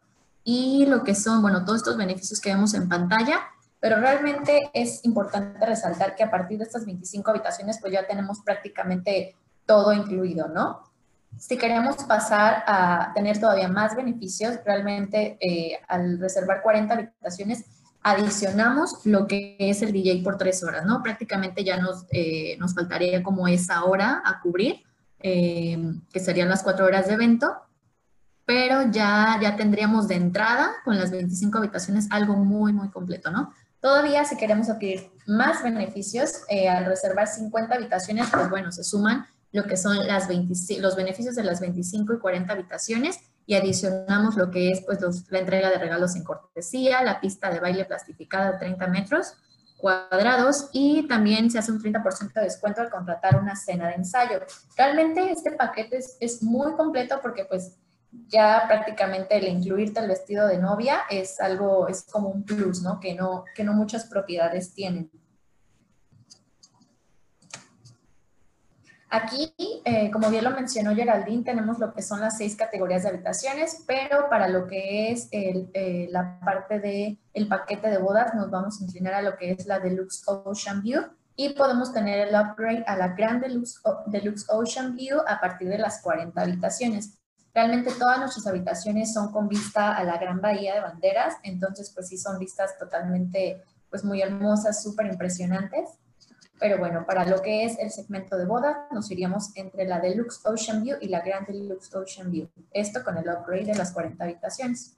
y 0.45 0.87
lo 0.87 1.05
que 1.05 1.15
son, 1.15 1.41
bueno, 1.41 1.65
todos 1.65 1.79
estos 1.79 1.97
beneficios 1.97 2.41
que 2.41 2.51
vemos 2.51 2.75
en 2.75 2.89
pantalla 2.89 3.41
pero 3.83 3.97
realmente 3.97 4.71
es 4.73 5.05
importante 5.05 5.67
resaltar 5.67 6.15
que 6.15 6.23
a 6.23 6.31
partir 6.31 6.57
de 6.57 6.63
estas 6.63 6.87
25 6.87 7.29
habitaciones, 7.33 7.81
pues 7.81 7.93
ya 7.93 8.07
tenemos 8.07 8.39
prácticamente 8.45 9.35
todo 9.67 9.93
incluido, 9.93 10.47
¿no? 10.47 10.85
Si 11.37 11.59
queremos 11.59 11.97
pasar 12.05 12.63
a 12.69 13.11
tener 13.13 13.41
todavía 13.41 13.67
más 13.67 13.97
beneficios, 13.97 14.61
realmente 14.65 15.37
eh, 15.41 15.81
al 15.89 16.21
reservar 16.21 16.63
40 16.63 16.95
habitaciones, 16.95 17.65
adicionamos 18.05 19.05
lo 19.05 19.27
que 19.27 19.57
es 19.59 19.83
el 19.83 19.91
DJ 19.91 20.23
por 20.23 20.39
tres 20.39 20.63
horas, 20.63 20.87
¿no? 20.87 21.03
Prácticamente 21.03 21.65
ya 21.65 21.77
nos, 21.79 22.07
eh, 22.13 22.57
nos 22.61 22.77
faltaría 22.77 23.21
como 23.21 23.49
esa 23.49 23.83
hora 23.83 24.23
a 24.25 24.41
cubrir, 24.41 24.85
eh, 25.19 25.93
que 26.13 26.21
serían 26.21 26.49
las 26.49 26.63
cuatro 26.63 26.85
horas 26.85 27.09
de 27.09 27.15
evento, 27.15 27.53
pero 28.45 28.93
ya, 28.93 29.41
ya 29.43 29.57
tendríamos 29.57 30.07
de 30.07 30.15
entrada 30.15 30.71
con 30.85 30.97
las 30.97 31.11
25 31.11 31.59
habitaciones 31.59 32.07
algo 32.11 32.37
muy, 32.37 32.73
muy 32.73 32.89
completo, 32.89 33.33
¿no? 33.33 33.53
Todavía 33.83 34.25
si 34.25 34.37
queremos 34.37 34.71
adquirir 34.71 35.11
más 35.27 35.61
beneficios, 35.65 36.45
eh, 36.49 36.69
al 36.69 36.85
reservar 36.85 37.27
50 37.27 37.75
habitaciones, 37.75 38.29
pues 38.33 38.49
bueno, 38.49 38.71
se 38.71 38.85
suman 38.85 39.27
lo 39.51 39.65
que 39.65 39.77
son 39.77 40.07
las 40.07 40.29
los 40.79 40.97
beneficios 40.97 41.35
de 41.35 41.43
las 41.43 41.61
25 41.61 42.15
y 42.15 42.19
40 42.21 42.53
habitaciones 42.53 43.19
y 43.45 43.55
adicionamos 43.55 44.37
lo 44.37 44.53
que 44.53 44.71
es 44.71 44.83
pues 44.83 45.01
la 45.31 45.41
entrega 45.41 45.69
de 45.69 45.79
regalos 45.79 46.15
en 46.15 46.23
cortesía, 46.23 47.03
la 47.03 47.21
pista 47.21 47.51
de 47.51 47.59
baile 47.59 47.85
plastificada 47.85 48.53
de 48.53 48.59
30 48.59 48.87
metros 48.87 49.35
cuadrados 49.79 50.69
y 50.73 51.09
también 51.09 51.51
se 51.51 51.59
hace 51.59 51.73
un 51.73 51.83
30% 51.83 52.35
de 52.35 52.43
descuento 52.43 52.83
al 52.83 52.89
contratar 52.89 53.37
una 53.37 53.57
cena 53.57 53.89
de 53.89 53.95
ensayo. 53.95 54.39
Realmente 54.77 55.29
este 55.33 55.51
paquete 55.51 55.97
es, 55.97 56.17
es 56.21 56.41
muy 56.41 56.73
completo 56.75 57.19
porque 57.21 57.47
pues 57.47 57.79
ya 58.29 58.65
prácticamente 58.69 59.37
el 59.37 59.49
incluirte 59.49 60.01
el 60.01 60.09
vestido 60.09 60.47
de 60.47 60.59
novia 60.59 61.03
es 61.11 61.41
algo, 61.41 61.89
es 61.89 62.05
como 62.05 62.29
un 62.29 62.45
plus, 62.45 62.83
¿no? 62.83 63.01
Que 63.01 63.15
no, 63.15 63.45
que 63.55 63.65
no 63.65 63.73
muchas 63.73 64.05
propiedades 64.07 64.75
tienen. 64.75 65.11
Aquí, 69.15 69.53
eh, 69.85 70.11
como 70.11 70.31
bien 70.31 70.43
lo 70.43 70.53
mencionó 70.53 70.95
Geraldine, 70.95 71.45
tenemos 71.45 71.79
lo 71.79 71.93
que 71.93 72.01
son 72.01 72.21
las 72.21 72.39
seis 72.39 72.57
categorías 72.57 73.03
de 73.03 73.11
habitaciones, 73.11 73.85
pero 73.87 74.31
para 74.31 74.49
lo 74.49 74.67
que 74.67 75.13
es 75.13 75.29
el, 75.33 75.69
eh, 75.75 76.09
la 76.11 76.41
parte 76.41 76.81
del 76.81 77.19
el 77.35 77.47
paquete 77.47 77.91
de 77.91 77.99
bodas, 77.99 78.35
nos 78.35 78.51
vamos 78.51 78.81
a 78.81 78.85
inclinar 78.85 79.13
a 79.13 79.21
lo 79.23 79.37
que 79.37 79.51
es 79.51 79.67
la 79.67 79.81
Deluxe 79.81 80.23
Ocean 80.27 80.83
View 80.83 81.03
y 81.37 81.51
podemos 81.51 81.93
tener 81.93 82.29
el 82.29 82.35
upgrade 82.35 82.85
a 82.87 82.97
la 82.97 83.09
Gran 83.09 83.43
Deluxe, 83.43 83.83
Deluxe 84.07 84.47
Ocean 84.49 84.97
View 84.97 85.21
a 85.27 85.39
partir 85.41 85.69
de 85.69 85.77
las 85.77 86.01
40 86.01 86.41
habitaciones. 86.41 87.22
Realmente 87.55 87.93
todas 87.99 88.19
nuestras 88.19 88.47
habitaciones 88.47 89.13
son 89.13 89.31
con 89.31 89.49
vista 89.49 89.95
a 89.95 90.05
la 90.05 90.17
Gran 90.17 90.41
Bahía 90.41 90.75
de 90.75 90.81
Banderas, 90.81 91.37
entonces 91.43 91.91
pues 91.95 92.09
sí 92.09 92.17
son 92.17 92.39
vistas 92.39 92.79
totalmente 92.79 93.63
pues 93.91 94.05
muy 94.05 94.23
hermosas, 94.23 94.83
súper 94.83 95.07
impresionantes. 95.07 95.91
Pero 96.59 96.79
bueno, 96.79 97.05
para 97.05 97.27
lo 97.27 97.43
que 97.43 97.65
es 97.65 97.79
el 97.79 97.91
segmento 97.91 98.39
de 98.39 98.47
boda, 98.47 98.87
nos 98.93 99.11
iríamos 99.11 99.51
entre 99.57 99.85
la 99.85 100.01
Deluxe 100.01 100.41
Ocean 100.47 100.83
View 100.83 100.97
y 101.01 101.09
la 101.09 101.21
Grand 101.21 101.47
Deluxe 101.47 101.95
Ocean 101.95 102.31
View. 102.31 102.49
Esto 102.71 103.03
con 103.05 103.19
el 103.19 103.29
upgrade 103.29 103.67
de 103.67 103.75
las 103.75 103.93
40 103.93 104.25
habitaciones. 104.25 104.97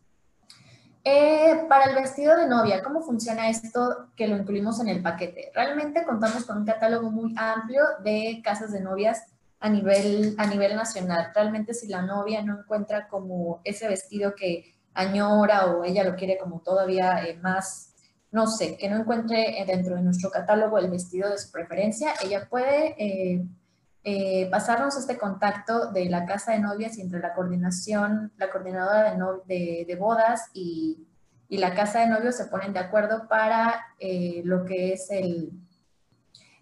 Eh, 1.02 1.64
para 1.68 1.90
el 1.90 1.94
vestido 1.96 2.36
de 2.36 2.46
novia, 2.46 2.82
¿cómo 2.82 3.02
funciona 3.02 3.48
esto 3.50 4.10
que 4.14 4.28
lo 4.28 4.36
incluimos 4.36 4.80
en 4.80 4.88
el 4.88 5.02
paquete? 5.02 5.50
Realmente 5.54 6.04
contamos 6.04 6.44
con 6.44 6.58
un 6.58 6.64
catálogo 6.64 7.10
muy 7.10 7.34
amplio 7.36 7.82
de 8.02 8.40
casas 8.44 8.70
de 8.72 8.80
novias 8.80 9.33
a 9.64 9.68
nivel, 9.70 10.34
a 10.36 10.46
nivel 10.46 10.76
nacional. 10.76 11.30
Realmente 11.34 11.72
si 11.72 11.88
la 11.88 12.02
novia 12.02 12.42
no 12.42 12.60
encuentra 12.60 13.08
como 13.08 13.62
ese 13.64 13.88
vestido 13.88 14.34
que 14.34 14.76
añora 14.92 15.68
o 15.68 15.84
ella 15.84 16.04
lo 16.04 16.16
quiere 16.16 16.36
como 16.36 16.60
todavía 16.60 17.24
eh, 17.24 17.38
más, 17.38 17.94
no 18.30 18.46
sé, 18.46 18.76
que 18.76 18.90
no 18.90 18.98
encuentre 18.98 19.58
eh, 19.58 19.64
dentro 19.64 19.96
de 19.96 20.02
nuestro 20.02 20.30
catálogo 20.30 20.76
el 20.76 20.90
vestido 20.90 21.30
de 21.30 21.38
su 21.38 21.50
preferencia, 21.50 22.12
ella 22.22 22.46
puede 22.46 22.94
eh, 22.98 23.42
eh, 24.04 24.50
pasarnos 24.50 24.98
este 24.98 25.16
contacto 25.16 25.90
de 25.92 26.10
la 26.10 26.26
casa 26.26 26.52
de 26.52 26.58
novias 26.58 26.98
entre 26.98 27.20
la 27.20 27.32
coordinación, 27.32 28.34
la 28.36 28.50
coordinadora 28.50 29.16
de, 29.46 29.86
de, 29.88 29.96
bodas 29.96 30.50
y, 30.52 31.08
y, 31.48 31.56
la 31.56 31.74
casa 31.74 32.00
de 32.00 32.08
novios 32.08 32.36
se 32.36 32.44
ponen 32.44 32.74
de 32.74 32.80
acuerdo 32.80 33.28
para 33.28 33.82
lo 34.44 34.66
que 34.66 34.92
es 34.92 35.10
el, 35.10 35.52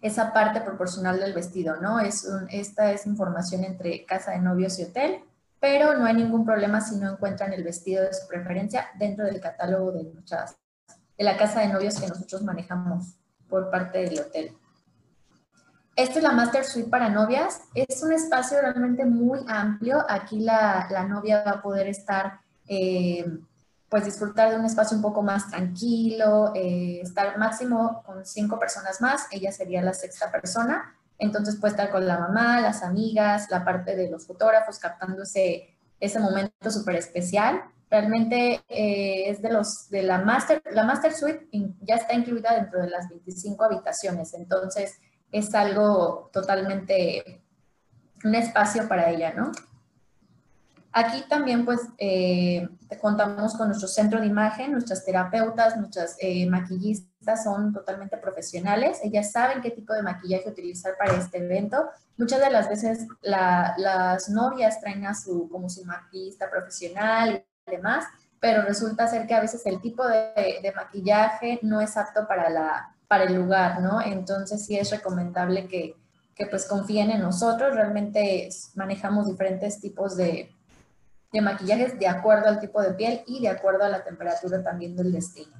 esa 0.03 0.33
parte 0.33 0.59
proporcional 0.59 1.17
del 1.17 1.33
vestido, 1.33 1.77
¿no? 1.77 1.99
Es 2.01 2.29
esta 2.49 2.91
es 2.91 3.05
información 3.05 3.63
entre 3.63 4.05
casa 4.05 4.31
de 4.31 4.39
novios 4.39 4.77
y 4.77 4.83
hotel, 4.83 5.23
pero 5.61 5.97
no 5.97 6.05
hay 6.05 6.13
ningún 6.13 6.45
problema 6.45 6.81
si 6.81 6.97
no 6.97 7.09
encuentran 7.09 7.53
el 7.53 7.63
vestido 7.63 8.03
de 8.03 8.13
su 8.13 8.27
preferencia 8.27 8.87
dentro 8.99 9.25
del 9.25 9.39
catálogo 9.39 9.93
de, 9.93 10.03
muchas, 10.03 10.57
de 11.17 11.23
la 11.23 11.37
casa 11.37 11.61
de 11.61 11.69
novios 11.69 11.97
que 11.97 12.07
nosotros 12.07 12.43
manejamos 12.43 13.15
por 13.47 13.71
parte 13.71 13.99
del 13.99 14.19
hotel. 14.19 14.57
Esta 15.95 16.17
es 16.17 16.23
la 16.23 16.33
Master 16.33 16.65
Suite 16.65 16.89
para 16.89 17.07
novias. 17.07 17.61
Es 17.73 18.03
un 18.03 18.11
espacio 18.11 18.59
realmente 18.59 19.05
muy 19.05 19.39
amplio. 19.47 20.03
Aquí 20.09 20.41
la, 20.41 21.05
novia 21.07 21.43
va 21.45 21.51
a 21.51 21.61
poder 21.61 21.87
estar, 21.87 22.41
eh, 22.67 23.25
pues 23.93 24.05
disfrutar 24.05 24.49
de 24.49 24.55
un 24.57 24.65
espacio 24.65 24.97
un 24.97 25.03
poco 25.03 25.21
más 25.21 25.51
tranquilo, 25.51 26.51
eh, 26.55 26.99
estar 27.03 27.37
máximo 27.37 28.01
con 28.03 28.25
cinco 28.25 28.57
personas 28.57 28.99
más. 29.01 29.27
Ella 29.29 29.51
sería 29.51 29.83
la 29.83 29.93
sexta 29.93 30.31
persona. 30.31 30.95
Entonces 31.19 31.57
puede 31.57 31.73
estar 31.73 31.91
con 31.91 32.07
la 32.07 32.17
mamá, 32.17 32.59
las 32.59 32.81
amigas, 32.81 33.51
la 33.51 33.63
parte 33.63 33.95
de 33.95 34.09
los 34.09 34.25
fotógrafos 34.25 34.79
captando 34.79 35.21
ese, 35.21 35.77
ese 35.99 36.19
momento 36.19 36.71
súper 36.71 36.95
especial. 36.95 37.61
Realmente 37.87 38.63
eh, 38.67 39.29
es 39.29 39.43
de 39.43 39.53
los 39.53 39.87
de 39.91 40.01
la 40.01 40.17
Master, 40.17 40.63
la 40.71 40.85
Master 40.85 41.13
Suite 41.13 41.47
ya 41.81 41.97
está 41.97 42.15
incluida 42.15 42.55
dentro 42.55 42.81
de 42.81 42.89
las 42.89 43.07
25 43.09 43.63
habitaciones. 43.63 44.33
Entonces, 44.33 44.97
es 45.31 45.53
algo 45.53 46.31
totalmente, 46.33 47.43
un 48.23 48.33
espacio 48.33 48.87
para 48.87 49.11
ella, 49.11 49.35
¿no? 49.35 49.51
Aquí 50.95 51.23
también 51.27 51.65
pues 51.65 51.81
eh, 51.97 52.69
contamos 53.01 53.55
con 53.55 53.67
nuestro 53.67 53.87
centro 53.87 54.19
de 54.21 54.27
imagen, 54.27 54.71
nuestras 54.71 55.03
terapeutas, 55.03 55.75
nuestras 55.75 56.15
eh, 56.19 56.47
maquillistas 56.47 57.43
son 57.43 57.73
totalmente 57.73 58.15
profesionales, 58.17 58.99
ellas 59.03 59.31
saben 59.31 59.61
qué 59.63 59.71
tipo 59.71 59.91
de 59.93 60.03
maquillaje 60.03 60.47
utilizar 60.49 60.95
para 60.95 61.17
este 61.17 61.39
evento. 61.39 61.89
Muchas 62.15 62.41
de 62.41 62.51
las 62.51 62.69
veces 62.69 63.07
las 63.23 64.29
novias 64.29 64.79
traen 64.81 65.07
a 65.07 65.15
su, 65.15 65.49
como 65.49 65.67
su 65.67 65.83
maquillista 65.83 66.47
profesional 66.51 67.43
y 67.65 67.71
demás, 67.71 68.05
pero 68.39 68.61
resulta 68.61 69.07
ser 69.07 69.25
que 69.25 69.33
a 69.33 69.41
veces 69.41 69.65
el 69.65 69.81
tipo 69.81 70.07
de, 70.07 70.59
de 70.61 70.73
maquillaje 70.75 71.59
no 71.63 71.81
es 71.81 71.97
apto 71.97 72.27
para 72.27 72.51
la, 72.51 72.95
para 73.07 73.23
el 73.23 73.33
lugar, 73.33 73.81
¿no? 73.81 73.99
Entonces 73.99 74.63
sí 74.63 74.77
es 74.77 74.91
recomendable 74.91 75.67
que, 75.67 75.95
que 76.35 76.45
pues 76.45 76.67
confíen 76.67 77.09
en 77.09 77.21
nosotros. 77.21 77.73
Realmente 77.73 78.47
manejamos 78.75 79.27
diferentes 79.27 79.79
tipos 79.79 80.15
de, 80.17 80.51
de 81.33 81.41
maquillajes 81.41 81.97
de 81.99 82.07
acuerdo 82.07 82.47
al 82.47 82.59
tipo 82.59 82.81
de 82.81 82.93
piel 82.93 83.23
y 83.25 83.41
de 83.41 83.49
acuerdo 83.49 83.83
a 83.83 83.89
la 83.89 84.03
temperatura 84.03 84.63
también 84.63 84.95
del 84.95 85.11
destino. 85.11 85.51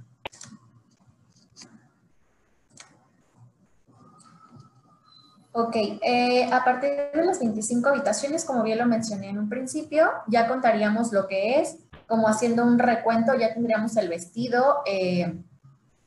Ok, 5.55 5.75
eh, 5.75 6.49
a 6.51 6.63
partir 6.63 6.91
de 7.13 7.25
las 7.25 7.39
25 7.39 7.89
habitaciones, 7.89 8.43
como 8.45 8.63
bien 8.63 8.79
lo 8.79 8.88
mencioné 8.88 9.29
en 9.29 9.38
un 9.38 9.49
principio, 9.49 10.09
ya 10.27 10.47
contaríamos 10.47 11.12
lo 11.12 11.27
que 11.27 11.59
es, 11.59 11.77
como 12.07 12.27
haciendo 12.27 12.63
un 12.63 12.79
recuento, 12.79 13.36
ya 13.36 13.53
tendríamos 13.53 13.95
el 13.97 14.09
vestido, 14.09 14.81
eh, 14.88 15.31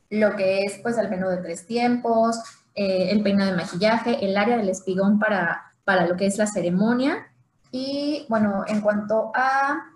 lo 0.09 0.35
que 0.35 0.63
es 0.63 0.79
pues 0.79 0.97
el 0.97 1.09
menú 1.09 1.29
de 1.29 1.37
tres 1.37 1.65
tiempos, 1.65 2.39
eh, 2.75 3.09
el 3.11 3.23
peinado 3.23 3.51
de 3.51 3.57
maquillaje, 3.57 4.23
el 4.25 4.35
área 4.35 4.57
del 4.57 4.69
espigón 4.69 5.17
para, 5.17 5.73
para 5.85 6.05
lo 6.07 6.15
que 6.15 6.25
es 6.25 6.37
la 6.37 6.47
ceremonia. 6.47 7.31
Y 7.71 8.25
bueno, 8.29 8.63
en 8.67 8.81
cuanto 8.81 9.31
a, 9.35 9.91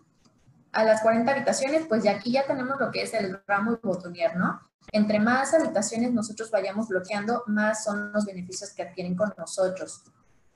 a 0.72 0.84
las 0.84 1.02
40 1.02 1.32
habitaciones, 1.32 1.86
pues 1.88 2.04
ya 2.04 2.12
aquí 2.12 2.32
ya 2.32 2.46
tenemos 2.46 2.80
lo 2.80 2.92
que 2.92 3.04
es 3.04 3.14
el 3.14 3.42
ramo 3.48 3.74
y 3.74 3.88
botonier, 3.88 4.36
¿no? 4.36 4.60
Entre 4.92 5.20
más 5.20 5.54
habitaciones 5.54 6.12
nosotros 6.12 6.52
vayamos 6.52 6.90
bloqueando, 6.90 7.44
más 7.48 7.84
son 7.84 8.12
los 8.12 8.26
beneficios 8.26 8.72
que 8.74 8.84
adquieren 8.84 9.16
con 9.16 9.34
nosotros. 9.38 10.04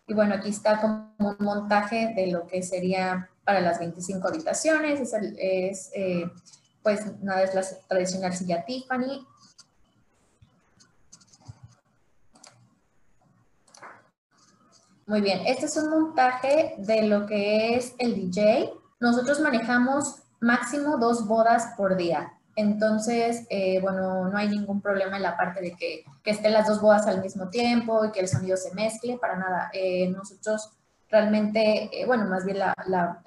Y 0.07 0.13
bueno, 0.13 0.35
aquí 0.35 0.49
está 0.49 0.81
como 0.81 1.15
un 1.17 1.37
montaje 1.39 2.13
de 2.15 2.27
lo 2.27 2.45
que 2.45 2.61
sería 2.61 3.29
para 3.43 3.61
las 3.61 3.79
25 3.79 4.27
habitaciones. 4.27 4.99
Es, 4.99 5.13
es 5.37 5.91
eh, 5.93 6.29
pues 6.83 7.19
nada, 7.21 7.43
es 7.43 7.55
la 7.55 7.63
tradicional 7.87 8.33
silla 8.35 8.65
Tiffany. 8.65 9.25
Muy 15.07 15.21
bien, 15.21 15.41
este 15.45 15.67
es 15.67 15.77
un 15.77 15.91
montaje 15.91 16.73
de 16.79 17.03
lo 17.03 17.27
que 17.27 17.75
es 17.75 17.93
el 17.99 18.15
DJ. 18.15 18.73
Nosotros 18.99 19.39
manejamos 19.39 20.23
máximo 20.39 20.97
dos 20.97 21.27
bodas 21.27 21.73
por 21.77 21.95
día. 21.95 22.33
Entonces, 22.55 23.45
eh, 23.51 23.79
bueno, 23.81 24.27
no 24.27 24.35
hay 24.35 24.49
ningún 24.49 24.81
problema 24.81 25.17
en 25.17 25.21
la 25.21 25.37
parte 25.37 25.61
de 25.61 25.75
que, 25.75 26.05
estén 26.23 26.53
las 26.53 26.67
dos 26.67 26.81
bodas 26.81 27.05
al 27.05 27.21
mismo 27.21 27.49
tiempo 27.49 28.03
y 28.03 28.11
que 28.11 28.21
el 28.21 28.27
sonido 28.27 28.57
se 28.57 28.73
mezcle, 28.73 29.19
para 29.19 29.35
nada. 29.35 29.69
Eh, 29.73 30.09
nosotros 30.09 30.71
realmente, 31.07 31.89
eh, 31.93 32.07
bueno, 32.07 32.25
más 32.25 32.43
bien 32.43 32.57
la, 32.57 32.73
la, 32.87 33.21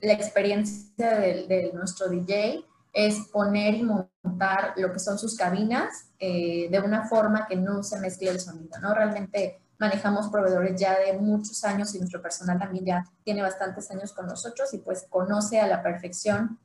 experiencia 0.00 1.18
de, 1.18 1.46
de, 1.48 1.72
nuestro 1.72 2.08
DJ 2.08 2.64
es 2.92 3.16
poner 3.32 3.74
y 3.74 3.82
montar 3.82 4.74
lo 4.76 4.92
que 4.92 5.00
son 5.00 5.18
sus 5.18 5.36
cabinas 5.36 6.06
de 6.20 6.82
una 6.84 7.08
forma 7.08 7.46
que 7.48 7.56
no 7.56 7.82
se 7.82 7.98
mezcle 7.98 8.30
el 8.30 8.40
sonido, 8.40 8.78
¿no? 8.80 8.94
Realmente 8.94 9.60
manejamos 9.80 10.28
proveedores 10.28 10.78
ya 10.78 10.98
de 10.98 11.14
muchos 11.14 11.64
años 11.64 11.94
y 11.94 11.98
nuestro 11.98 12.20
personal 12.20 12.58
también 12.58 12.84
ya 12.84 13.04
tiene 13.24 13.40
bastantes 13.40 13.90
años 13.90 14.12
con 14.12 14.26
nosotros 14.26 14.72
y 14.74 14.78
pues 14.78 15.06
conoce 15.08 15.58
a 15.58 15.66
la 15.66 15.82
perfección 15.82 16.58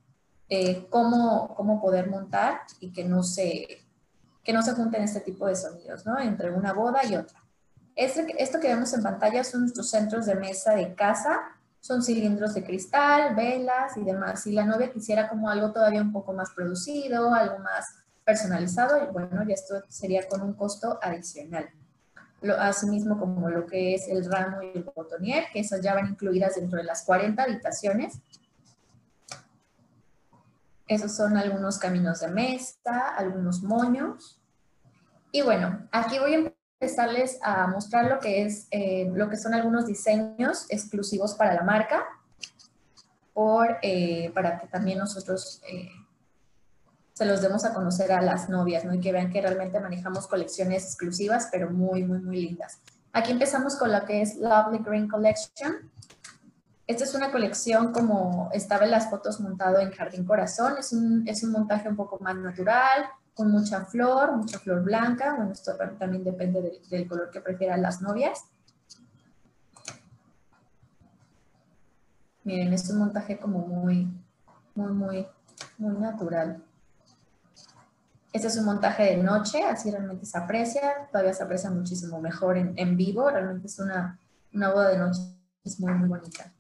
eh, 0.49 0.85
cómo, 0.89 1.55
cómo 1.55 1.81
poder 1.81 2.09
montar 2.09 2.59
y 2.81 2.91
que 2.91 3.05
no, 3.05 3.23
se, 3.23 3.85
que 4.43 4.51
no 4.51 4.61
se 4.61 4.73
junten 4.73 5.01
este 5.03 5.21
tipo 5.21 5.47
de 5.47 5.55
sonidos, 5.55 6.05
¿no? 6.05 6.19
Entre 6.19 6.51
una 6.51 6.73
boda 6.73 7.05
y 7.05 7.15
otra. 7.15 7.41
Este, 7.95 8.35
esto 8.37 8.59
que 8.59 8.67
vemos 8.67 8.93
en 8.93 9.01
pantalla 9.01 9.45
son 9.45 9.61
nuestros 9.61 9.89
centros 9.89 10.25
de 10.25 10.35
mesa 10.35 10.75
de 10.75 10.93
casa, 10.93 11.39
son 11.79 12.03
cilindros 12.03 12.53
de 12.53 12.65
cristal, 12.65 13.33
velas 13.33 13.95
y 13.95 14.03
demás. 14.03 14.43
Si 14.43 14.51
la 14.51 14.65
novia 14.65 14.91
quisiera 14.91 15.29
como 15.29 15.49
algo 15.49 15.71
todavía 15.71 16.01
un 16.01 16.11
poco 16.11 16.33
más 16.33 16.49
producido, 16.51 17.33
algo 17.33 17.59
más 17.59 17.85
personalizado, 18.25 19.09
bueno, 19.13 19.41
ya 19.47 19.53
esto 19.53 19.81
sería 19.87 20.27
con 20.27 20.41
un 20.41 20.53
costo 20.53 20.99
adicional 21.01 21.69
lo, 22.45 22.59
asimismo 22.59 23.19
como 23.19 23.49
lo 23.49 23.65
que 23.65 23.95
es 23.95 24.07
el 24.07 24.29
ramo 24.29 24.61
y 24.61 24.77
el 24.77 24.83
botonier, 24.83 25.45
que 25.51 25.59
esas 25.59 25.81
ya 25.81 25.93
van 25.93 26.07
incluidas 26.07 26.55
dentro 26.55 26.77
de 26.77 26.85
las 26.85 27.03
40 27.03 27.41
habitaciones. 27.41 28.19
Esos 30.87 31.15
son 31.15 31.35
algunos 31.35 31.79
caminos 31.79 32.19
de 32.19 32.27
mesa, 32.27 33.09
algunos 33.17 33.63
moños. 33.63 34.39
Y 35.31 35.41
bueno, 35.41 35.87
aquí 35.91 36.19
voy 36.19 36.33
a 36.35 36.53
empezarles 36.79 37.39
a 37.41 37.67
mostrar 37.67 38.09
lo 38.09 38.19
que, 38.19 38.43
es, 38.43 38.67
eh, 38.71 39.09
lo 39.13 39.29
que 39.29 39.37
son 39.37 39.53
algunos 39.53 39.87
diseños 39.87 40.67
exclusivos 40.69 41.33
para 41.33 41.55
la 41.55 41.63
marca, 41.63 42.05
por, 43.33 43.77
eh, 43.81 44.31
para 44.33 44.59
que 44.59 44.67
también 44.67 44.99
nosotros 44.99 45.61
eh, 45.67 45.89
se 47.15 47.25
los 47.25 47.41
demos 47.41 47.63
a 47.63 47.73
conocer 47.73 48.11
a 48.11 48.21
las 48.21 48.49
novias, 48.49 48.83
¿no? 48.83 48.93
Y 48.93 48.99
que 48.99 49.13
vean 49.13 49.31
que 49.31 49.41
realmente 49.41 49.79
manejamos 49.79 50.27
colecciones 50.27 50.83
exclusivas, 50.83 51.47
pero 51.49 51.69
muy, 51.69 52.03
muy, 52.03 52.19
muy 52.19 52.41
lindas. 52.41 52.79
Aquí 53.13 53.31
empezamos 53.31 53.77
con 53.77 53.89
lo 53.89 54.03
que 54.03 54.21
es 54.21 54.35
Lovely 54.35 54.79
Green 54.83 55.07
Collection. 55.07 55.89
Esta 56.85 57.05
es 57.05 57.15
una 57.15 57.31
colección 57.31 57.93
como 57.93 58.49
estaba 58.51 58.83
en 58.83 58.91
las 58.91 59.09
fotos 59.09 59.39
montado 59.39 59.79
en 59.79 59.91
Jardín 59.91 60.25
Corazón. 60.25 60.75
Es 60.77 60.91
un, 60.91 61.25
es 61.25 61.41
un 61.41 61.53
montaje 61.53 61.87
un 61.87 61.95
poco 61.95 62.19
más 62.19 62.35
natural, 62.35 63.05
con 63.33 63.49
mucha 63.49 63.85
flor, 63.85 64.35
mucha 64.35 64.59
flor 64.59 64.83
blanca. 64.83 65.35
Bueno, 65.35 65.53
esto 65.53 65.71
también 65.97 66.25
depende 66.25 66.81
del 66.89 67.07
color 67.07 67.31
que 67.31 67.39
prefieran 67.39 67.81
las 67.81 68.01
novias. 68.01 68.43
Miren, 72.43 72.73
es 72.73 72.89
un 72.89 72.99
montaje 72.99 73.39
como 73.39 73.59
muy, 73.59 74.05
muy, 74.75 74.91
muy, 74.91 75.27
muy 75.77 75.97
natural. 75.97 76.61
Este 78.35 78.49
es 78.49 78.57
un 78.57 78.65
montaje 78.65 79.03
de 79.03 79.15
noche, 79.15 79.63
así 79.63 79.89
realmente 79.89 80.25
se 80.25 80.37
aprecia, 80.37 81.07
todavía 81.09 81.33
se 81.33 81.41
aprecia 81.41 81.69
muchísimo 81.69 82.19
mejor 82.19 82.57
en, 82.57 82.73
en 82.75 82.97
vivo, 82.97 83.29
realmente 83.29 83.67
es 83.67 83.79
una, 83.79 84.19
una 84.51 84.73
boda 84.73 84.89
de 84.89 84.97
noche, 84.97 85.21
es 85.63 85.79
muy, 85.79 85.93
muy 85.93 86.09
bonita. 86.09 86.51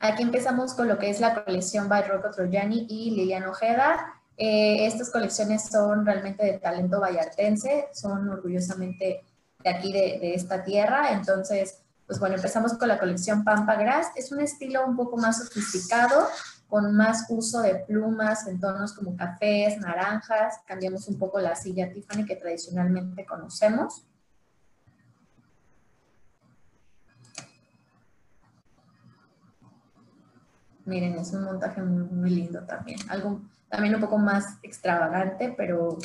Aquí 0.00 0.22
empezamos 0.22 0.74
con 0.74 0.86
lo 0.86 0.98
que 0.98 1.08
es 1.08 1.18
la 1.18 1.42
colección 1.42 1.88
by 1.88 2.02
Rocco 2.02 2.30
Troyani 2.30 2.86
y 2.90 3.12
Liliana 3.12 3.48
Ojeda. 3.48 4.20
Eh, 4.36 4.84
estas 4.84 5.08
colecciones 5.08 5.64
son 5.70 6.04
realmente 6.04 6.44
de 6.44 6.58
talento 6.58 7.00
vallartense, 7.00 7.88
son 7.94 8.28
orgullosamente 8.28 9.24
de 9.60 9.70
aquí, 9.70 9.94
de, 9.94 10.18
de, 10.20 10.34
esta 10.34 10.62
tierra. 10.62 11.12
Entonces, 11.12 11.78
pues 12.06 12.20
bueno, 12.20 12.36
empezamos 12.36 12.74
con 12.74 12.88
la 12.88 12.98
colección 12.98 13.44
Pampa 13.44 13.76
Grass. 13.76 14.08
Es 14.14 14.30
un 14.30 14.42
estilo 14.42 14.84
un 14.84 14.94
poco 14.94 15.16
más 15.16 15.38
sofisticado, 15.38 16.28
con 16.68 16.94
más 16.94 17.26
uso 17.28 17.60
de 17.62 17.76
plumas 17.76 18.46
en 18.46 18.58
tonos 18.58 18.92
como 18.92 19.16
cafés, 19.16 19.78
naranjas, 19.78 20.60
cambiamos 20.66 21.08
un 21.08 21.18
poco 21.18 21.38
la 21.40 21.54
silla 21.54 21.92
Tiffany 21.92 22.24
que 22.24 22.36
tradicionalmente 22.36 23.24
conocemos. 23.24 24.06
Miren, 30.84 31.14
es 31.14 31.32
un 31.32 31.44
montaje 31.44 31.80
muy, 31.82 32.04
muy 32.04 32.30
lindo 32.30 32.62
también, 32.64 32.98
algo 33.08 33.40
también 33.68 33.94
un 33.94 34.00
poco 34.00 34.18
más 34.18 34.58
extravagante, 34.62 35.54
pero, 35.56 35.98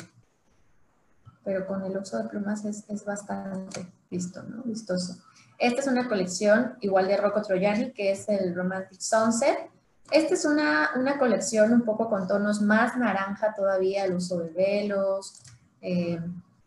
pero 1.44 1.66
con 1.66 1.84
el 1.84 1.96
uso 1.96 2.22
de 2.22 2.28
plumas 2.28 2.64
es, 2.64 2.84
es 2.88 3.04
bastante 3.04 3.86
visto, 4.10 4.42
¿no? 4.42 4.62
vistoso. 4.62 5.22
Esta 5.58 5.80
es 5.82 5.86
una 5.86 6.08
colección 6.08 6.76
igual 6.80 7.06
de 7.06 7.16
Rocco 7.16 7.42
Troiani, 7.42 7.92
que 7.92 8.12
es 8.12 8.28
el 8.28 8.54
Romantic 8.54 8.98
Sunset. 8.98 9.70
Esta 10.10 10.34
es 10.34 10.44
una, 10.44 10.90
una 10.96 11.18
colección 11.18 11.72
un 11.72 11.82
poco 11.82 12.08
con 12.08 12.26
tonos 12.26 12.60
más 12.60 12.96
naranja 12.96 13.54
todavía, 13.54 14.04
el 14.04 14.14
uso 14.14 14.38
de 14.38 14.50
velos, 14.50 15.42
eh, 15.80 16.20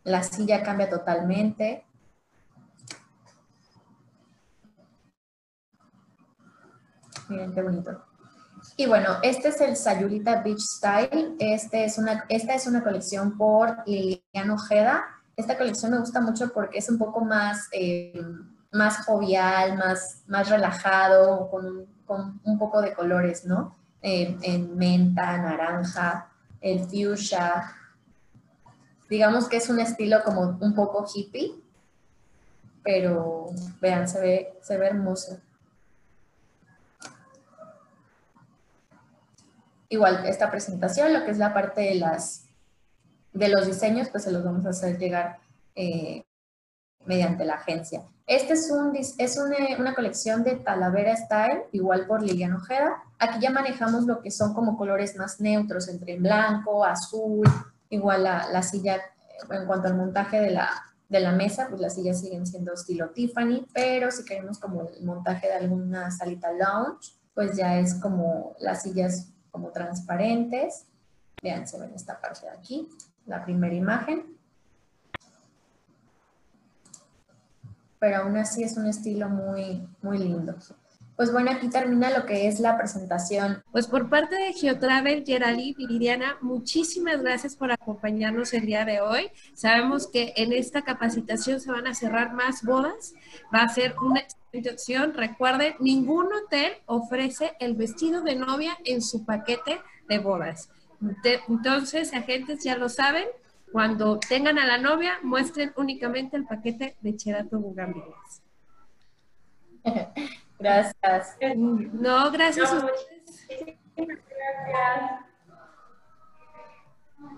la 0.04 0.22
silla 0.22 0.62
cambia 0.62 0.88
totalmente. 0.88 1.84
Miren 7.28 7.52
qué 7.52 7.62
bonito. 7.62 8.04
Y 8.76 8.86
bueno, 8.86 9.18
este 9.22 9.48
es 9.48 9.60
el 9.60 9.76
Sayulita 9.76 10.42
Beach 10.42 10.58
Style. 10.58 11.36
Este 11.38 11.84
es 11.84 11.98
una, 11.98 12.24
esta 12.28 12.54
es 12.54 12.66
una 12.66 12.82
colección 12.82 13.36
por 13.36 13.76
Lilian 13.86 14.50
Ojeda. 14.50 15.04
Esta 15.36 15.56
colección 15.56 15.92
me 15.92 15.98
gusta 15.98 16.20
mucho 16.20 16.52
porque 16.52 16.78
es 16.78 16.88
un 16.88 16.98
poco 16.98 17.24
más, 17.24 17.68
eh, 17.72 18.20
más 18.72 19.04
jovial, 19.04 19.76
más, 19.76 20.22
más 20.26 20.48
relajado, 20.48 21.50
con, 21.50 21.86
con 22.06 22.40
un 22.44 22.58
poco 22.58 22.80
de 22.82 22.94
colores, 22.94 23.44
¿no? 23.44 23.76
Eh, 24.02 24.36
en 24.42 24.76
menta, 24.76 25.36
naranja, 25.38 26.30
el 26.60 26.80
fuchsia. 26.80 27.72
Digamos 29.08 29.48
que 29.48 29.58
es 29.58 29.68
un 29.68 29.80
estilo 29.80 30.22
como 30.24 30.58
un 30.60 30.74
poco 30.74 31.06
hippie, 31.12 31.54
pero 32.82 33.48
vean, 33.80 34.08
se 34.08 34.20
ve, 34.20 34.58
se 34.62 34.76
ve 34.78 34.86
hermoso. 34.86 35.38
igual 39.94 40.26
esta 40.26 40.50
presentación, 40.50 41.12
lo 41.12 41.24
que 41.24 41.30
es 41.30 41.38
la 41.38 41.54
parte 41.54 41.82
de, 41.82 41.94
las, 41.94 42.46
de 43.32 43.48
los 43.48 43.66
diseños, 43.66 44.08
pues 44.10 44.24
se 44.24 44.32
los 44.32 44.44
vamos 44.44 44.66
a 44.66 44.70
hacer 44.70 44.98
llegar 44.98 45.38
eh, 45.74 46.24
mediante 47.06 47.44
la 47.44 47.54
agencia. 47.54 48.02
Este 48.26 48.54
es, 48.54 48.70
un, 48.70 48.96
es 48.96 49.38
una, 49.78 49.94
colección 49.94 50.44
de 50.44 50.56
Talavera 50.56 51.14
Style, 51.14 51.64
igual 51.72 52.06
por 52.06 52.22
Lilian 52.22 52.54
Ojeda. 52.54 53.02
Aquí 53.18 53.40
ya 53.40 53.50
manejamos 53.50 54.04
lo 54.04 54.22
que 54.22 54.30
son 54.30 54.54
como 54.54 54.78
colores 54.78 55.14
más 55.16 55.40
neutros, 55.40 55.88
entre 55.88 56.16
blanco, 56.18 56.84
azul, 56.84 57.46
igual 57.90 58.24
la, 58.24 58.48
la 58.50 58.62
silla, 58.62 58.98
en 59.50 59.66
cuanto 59.66 59.88
al 59.88 59.96
montaje 59.96 60.40
de 60.40 60.52
la, 60.52 60.70
de 61.08 61.20
la 61.20 61.32
mesa, 61.32 61.66
pues 61.68 61.80
las 61.82 61.94
sillas 61.94 62.20
siguen 62.20 62.46
siendo 62.46 62.72
estilo 62.72 63.10
Tiffany, 63.10 63.66
pero 63.74 64.10
si 64.10 64.24
queremos 64.24 64.58
como 64.58 64.88
el 64.88 65.04
montaje 65.04 65.48
de 65.48 65.54
alguna 65.54 66.10
salita 66.10 66.50
lounge, 66.52 67.12
pues 67.34 67.56
ya 67.56 67.78
es 67.78 67.94
como 67.94 68.56
las 68.58 68.82
sillas 68.82 69.28
como 69.50 69.70
transparentes. 69.70 70.86
Vean, 71.42 71.68
se 71.68 71.78
ven 71.78 71.92
esta 71.94 72.20
parte 72.20 72.46
de 72.46 72.52
aquí, 72.52 72.88
la 73.26 73.44
primera 73.44 73.74
imagen. 73.74 74.34
Pero 78.04 78.18
aún 78.18 78.36
así 78.36 78.62
es 78.62 78.76
un 78.76 78.84
estilo 78.84 79.30
muy, 79.30 79.82
muy 80.02 80.18
lindo. 80.18 80.54
Pues 81.16 81.32
bueno, 81.32 81.50
aquí 81.50 81.70
termina 81.70 82.10
lo 82.10 82.26
que 82.26 82.48
es 82.48 82.60
la 82.60 82.76
presentación. 82.76 83.62
Pues 83.72 83.86
por 83.86 84.10
parte 84.10 84.36
de 84.36 84.52
Geotravel, 84.52 85.24
Geraldine 85.24 85.74
Viridiana, 85.74 86.36
muchísimas 86.42 87.22
gracias 87.22 87.56
por 87.56 87.72
acompañarnos 87.72 88.52
el 88.52 88.66
día 88.66 88.84
de 88.84 89.00
hoy. 89.00 89.30
Sabemos 89.54 90.06
que 90.06 90.34
en 90.36 90.52
esta 90.52 90.82
capacitación 90.82 91.60
se 91.60 91.72
van 91.72 91.86
a 91.86 91.94
cerrar 91.94 92.34
más 92.34 92.62
bodas. 92.62 93.14
Va 93.54 93.60
a 93.60 93.68
ser 93.70 93.94
una 94.02 94.20
excelente 94.20 94.72
opción. 94.72 95.14
Recuerden, 95.14 95.76
ningún 95.80 96.26
hotel 96.30 96.74
ofrece 96.84 97.52
el 97.58 97.74
vestido 97.74 98.20
de 98.20 98.36
novia 98.36 98.76
en 98.84 99.00
su 99.00 99.24
paquete 99.24 99.80
de 100.10 100.18
bodas. 100.18 100.68
Entonces, 101.48 102.12
agentes 102.12 102.62
ya 102.64 102.76
lo 102.76 102.90
saben, 102.90 103.24
cuando 103.74 104.20
tengan 104.20 104.56
a 104.60 104.66
la 104.66 104.78
novia, 104.78 105.18
muestren 105.24 105.72
únicamente 105.74 106.36
el 106.36 106.46
paquete 106.46 106.96
de 107.00 107.16
Cherato 107.16 107.58
Bugambillas. 107.58 108.40
Gracias. 110.60 111.36
No, 111.92 112.30
gracias 112.30 112.72
a 112.72 112.76
ustedes. 112.76 113.80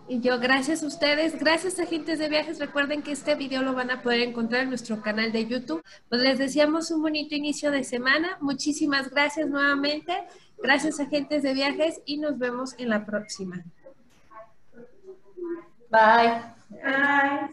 Y 0.09 0.21
yo, 0.21 0.39
gracias 0.39 0.83
a 0.83 0.87
ustedes, 0.87 1.39
gracias 1.39 1.81
agentes 1.81 2.19
de 2.19 2.29
viajes. 2.29 2.59
Recuerden 2.59 3.03
que 3.03 3.13
este 3.13 3.35
video 3.35 3.63
lo 3.63 3.73
van 3.73 3.91
a 3.91 4.03
poder 4.03 4.21
encontrar 4.21 4.65
en 4.65 4.69
nuestro 4.69 5.01
canal 5.01 5.33
de 5.33 5.47
YouTube. 5.47 5.83
Pues 6.11 6.21
les 6.21 6.39
deseamos 6.39 6.91
un 6.91 7.01
bonito 7.01 7.35
inicio 7.35 7.71
de 7.71 7.83
semana. 7.83 8.37
Muchísimas 8.43 9.09
gracias 9.09 9.49
nuevamente. 9.49 10.13
Gracias 10.59 11.01
agentes 11.01 11.43
de 11.43 11.55
viajes 11.55 12.03
y 12.05 12.19
nos 12.19 12.39
vemos 12.39 12.75
en 12.77 12.91
la 12.91 13.07
próxima. 13.07 13.65
Bye. 15.97 16.43
Bye. 16.85 17.49